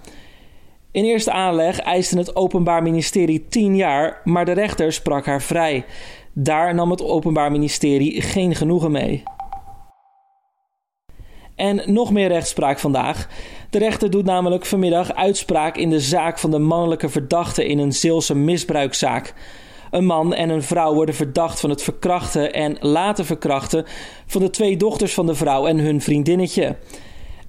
In 0.91 1.05
eerste 1.05 1.33
aanleg 1.33 1.79
eiste 1.79 2.19
het 2.19 2.37
Openbaar 2.37 2.83
Ministerie 2.83 3.47
10 3.49 3.77
jaar, 3.77 4.21
maar 4.25 4.45
de 4.45 4.53
rechter 4.53 4.93
sprak 4.93 5.27
haar 5.27 5.43
vrij. 5.43 5.85
Daar 6.33 6.75
nam 6.75 6.91
het 6.91 7.03
Openbaar 7.03 7.51
Ministerie 7.51 8.23
geen 8.23 8.55
genoegen 8.55 8.91
mee. 8.91 9.23
En 11.55 11.83
nog 11.93 12.13
meer 12.13 12.29
rechtspraak 12.29 12.79
vandaag. 12.79 13.29
De 13.71 13.79
rechter 13.79 14.11
doet 14.11 14.25
namelijk 14.25 14.67
vanmiddag 14.67 15.15
uitspraak 15.15 15.77
in 15.77 15.91
de 15.91 16.01
zaak 16.01 16.39
van 16.39 16.51
de 16.51 16.59
mannelijke 16.59 17.09
verdachte 17.09 17.67
in 17.67 17.79
een 17.79 17.93
Zeelse 17.93 18.35
misbruikzaak. 18.35 19.35
Een 19.97 20.05
man 20.05 20.35
en 20.35 20.49
een 20.49 20.63
vrouw 20.63 20.95
worden 20.95 21.15
verdacht 21.15 21.61
van 21.61 21.71
het 21.71 21.83
verkrachten 21.83 22.53
en 22.53 22.77
laten 22.81 23.25
verkrachten 23.25 23.85
van 24.27 24.41
de 24.41 24.51
twee 24.51 24.77
dochters 24.77 25.15
van 25.15 25.27
de 25.27 25.35
vrouw 25.35 25.67
en 25.67 25.79
hun 25.79 26.01
vriendinnetje. 26.01 26.77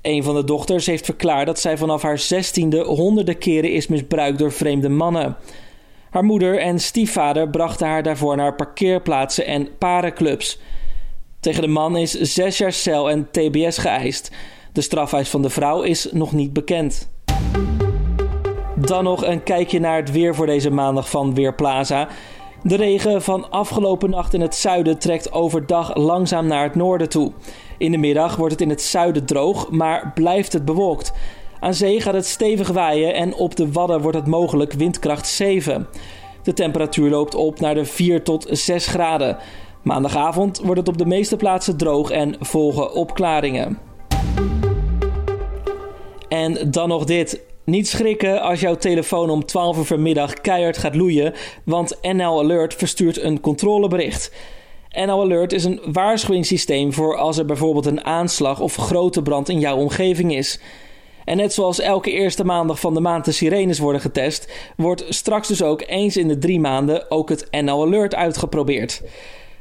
Een 0.02 0.24
van 0.24 0.36
de 0.36 0.44
dochters 0.44 0.86
heeft 0.86 1.06
verklaard 1.06 1.46
dat 1.46 1.60
zij 1.60 1.78
vanaf 1.78 2.02
haar 2.02 2.20
zestiende 2.20 2.84
honderden 2.84 3.38
keren 3.38 3.72
is 3.72 3.88
misbruikt 3.88 4.40
door 4.40 4.52
vreemde 4.52 4.90
mannen. 4.90 5.38
Haar 6.10 6.24
moeder 6.24 6.60
en 6.60 6.80
stiefvader 6.80 7.50
brachten 7.50 7.88
haar 7.88 8.04
daarvoor 8.04 8.36
naar 8.36 8.56
parkeerplaatsen 8.56 9.46
en 9.46 9.70
parenclubs. 9.78 10.60
Tegen 11.40 11.62
de 11.62 11.68
man 11.68 11.98
is 11.98 12.12
zes 12.12 12.58
jaar 12.58 12.74
cel 12.74 13.10
en 13.10 13.28
TBS 13.32 13.78
geëist. 13.78 14.32
De 14.74 14.82
strafeis 14.82 15.30
van 15.30 15.42
de 15.42 15.50
vrouw 15.50 15.82
is 15.82 16.08
nog 16.12 16.32
niet 16.32 16.54
bekend. 16.54 17.10
Dan 18.76 19.04
nog 19.04 19.26
een 19.26 19.44
kijkje 19.44 19.80
naar 19.80 19.96
het 19.96 20.12
weer 20.12 20.36
voor 20.36 20.46
deze 20.46 20.72
maandag 20.72 21.10
van 21.10 21.34
Weerplaza. 21.34 22.08
De 22.68 22.76
regen 22.76 23.22
van 23.22 23.50
afgelopen 23.52 24.10
nacht 24.10 24.34
in 24.34 24.42
het 24.42 24.56
zuiden 24.56 24.98
trekt 24.98 25.32
overdag 25.32 25.96
langzaam 25.96 26.48
naar 26.48 26.64
het 26.64 26.76
noorden 26.76 27.10
toe. 27.10 27.32
In 27.78 27.92
de 27.92 27.98
middag 27.98 28.36
wordt 28.36 28.52
het 28.52 28.62
in 28.62 28.70
het 28.70 28.82
zuiden 28.82 29.26
droog, 29.26 29.70
maar 29.70 30.12
blijft 30.16 30.54
het 30.54 30.66
bewolkt. 30.66 31.14
Aan 31.60 31.74
zee 31.74 32.02
gaat 32.02 32.14
het 32.14 32.26
stevig 32.26 32.70
waaien 32.70 33.14
en 33.14 33.36
op 33.36 33.56
de 33.56 33.72
Wadden 33.72 34.02
wordt 34.02 34.18
het 34.18 34.28
mogelijk 34.28 34.74
windkracht 34.74 35.28
7. 35.28 35.88
De 36.44 36.54
temperatuur 36.54 37.10
loopt 37.10 37.36
op 37.36 37.60
naar 37.60 37.76
de 37.76 37.86
4 37.86 38.24
tot 38.24 38.48
6 38.50 38.88
graden. 38.88 39.38
Maandagavond 39.84 40.60
wordt 40.60 40.80
het 40.80 40.90
op 40.90 40.98
de 40.98 41.06
meeste 41.06 41.36
plaatsen 41.36 41.78
droog 41.78 42.10
en 42.10 42.36
volgen 42.40 42.94
opklaringen. 42.94 43.80
En 46.30 46.72
dan 46.72 46.90
nog 46.90 47.04
dit. 47.04 47.46
Niet 47.70 47.88
schrikken 47.88 48.42
als 48.42 48.60
jouw 48.60 48.76
telefoon 48.76 49.30
om 49.30 49.46
12 49.46 49.78
uur 49.78 49.84
vanmiddag 49.84 50.34
keihard 50.34 50.78
gaat 50.78 50.96
loeien, 50.96 51.34
want 51.64 51.98
NL 52.02 52.40
Alert 52.40 52.74
verstuurt 52.74 53.22
een 53.22 53.40
controlebericht. 53.40 54.32
NL 54.90 55.22
Alert 55.22 55.54
is 55.54 55.64
een 55.64 55.82
waarschuwingssysteem 55.92 56.94
voor 56.94 57.18
als 57.18 57.38
er 57.38 57.46
bijvoorbeeld 57.46 57.86
een 57.86 58.04
aanslag 58.04 58.60
of 58.60 58.76
grote 58.76 59.22
brand 59.22 59.50
in 59.50 59.60
jouw 59.60 59.78
omgeving 59.78 60.36
is. 60.36 60.60
En 61.26 61.38
net 61.38 61.54
zoals 61.54 61.80
elke 61.80 62.12
eerste 62.12 62.46
maandag 62.46 62.80
van 62.80 62.94
de 62.94 63.00
maand 63.00 63.26
de 63.26 63.32
sirenes 63.32 63.80
worden 63.80 64.02
getest, 64.02 64.52
wordt 64.78 65.06
straks 65.10 65.48
dus 65.48 65.64
ook 65.64 65.84
eens 65.88 66.18
in 66.18 66.28
de 66.28 66.38
drie 66.38 66.60
maanden 66.60 67.12
ook 67.12 67.30
het 67.30 67.48
NL 67.52 67.86
Alert 67.86 68.16
uitgeprobeerd. 68.16 69.02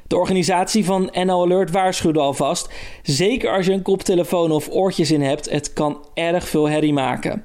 De 0.06 0.16
organisatie 0.16 0.84
van 0.84 1.10
NL 1.12 1.42
Alert 1.42 1.70
waarschuwde 1.70 2.20
alvast, 2.20 2.68
zeker 3.02 3.50
als 3.56 3.66
je 3.66 3.72
een 3.72 3.82
koptelefoon 3.82 4.50
of 4.50 4.68
oortjes 4.70 5.10
in 5.10 5.22
hebt, 5.22 5.50
het 5.50 5.72
kan 5.72 6.06
erg 6.14 6.48
veel 6.48 6.68
herrie 6.68 6.92
maken. 6.92 7.44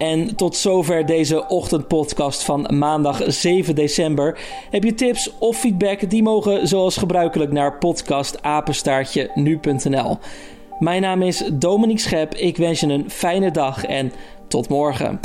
En 0.00 0.36
tot 0.36 0.56
zover 0.56 1.06
deze 1.06 1.48
ochtendpodcast 1.48 2.42
van 2.42 2.70
maandag 2.78 3.22
7 3.26 3.74
december. 3.74 4.38
Heb 4.70 4.84
je 4.84 4.94
tips 4.94 5.32
of 5.38 5.56
feedback? 5.56 6.10
Die 6.10 6.22
mogen 6.22 6.68
zoals 6.68 6.96
gebruikelijk 6.96 7.52
naar 7.52 7.78
podcastapenstaartje 7.78 9.30
nu.nl. 9.34 10.18
Mijn 10.78 11.02
naam 11.02 11.22
is 11.22 11.50
Dominique 11.52 12.02
Schep. 12.02 12.34
Ik 12.34 12.56
wens 12.56 12.80
je 12.80 12.86
een 12.86 13.10
fijne 13.10 13.50
dag 13.50 13.84
en 13.84 14.12
tot 14.48 14.68
morgen. 14.68 15.20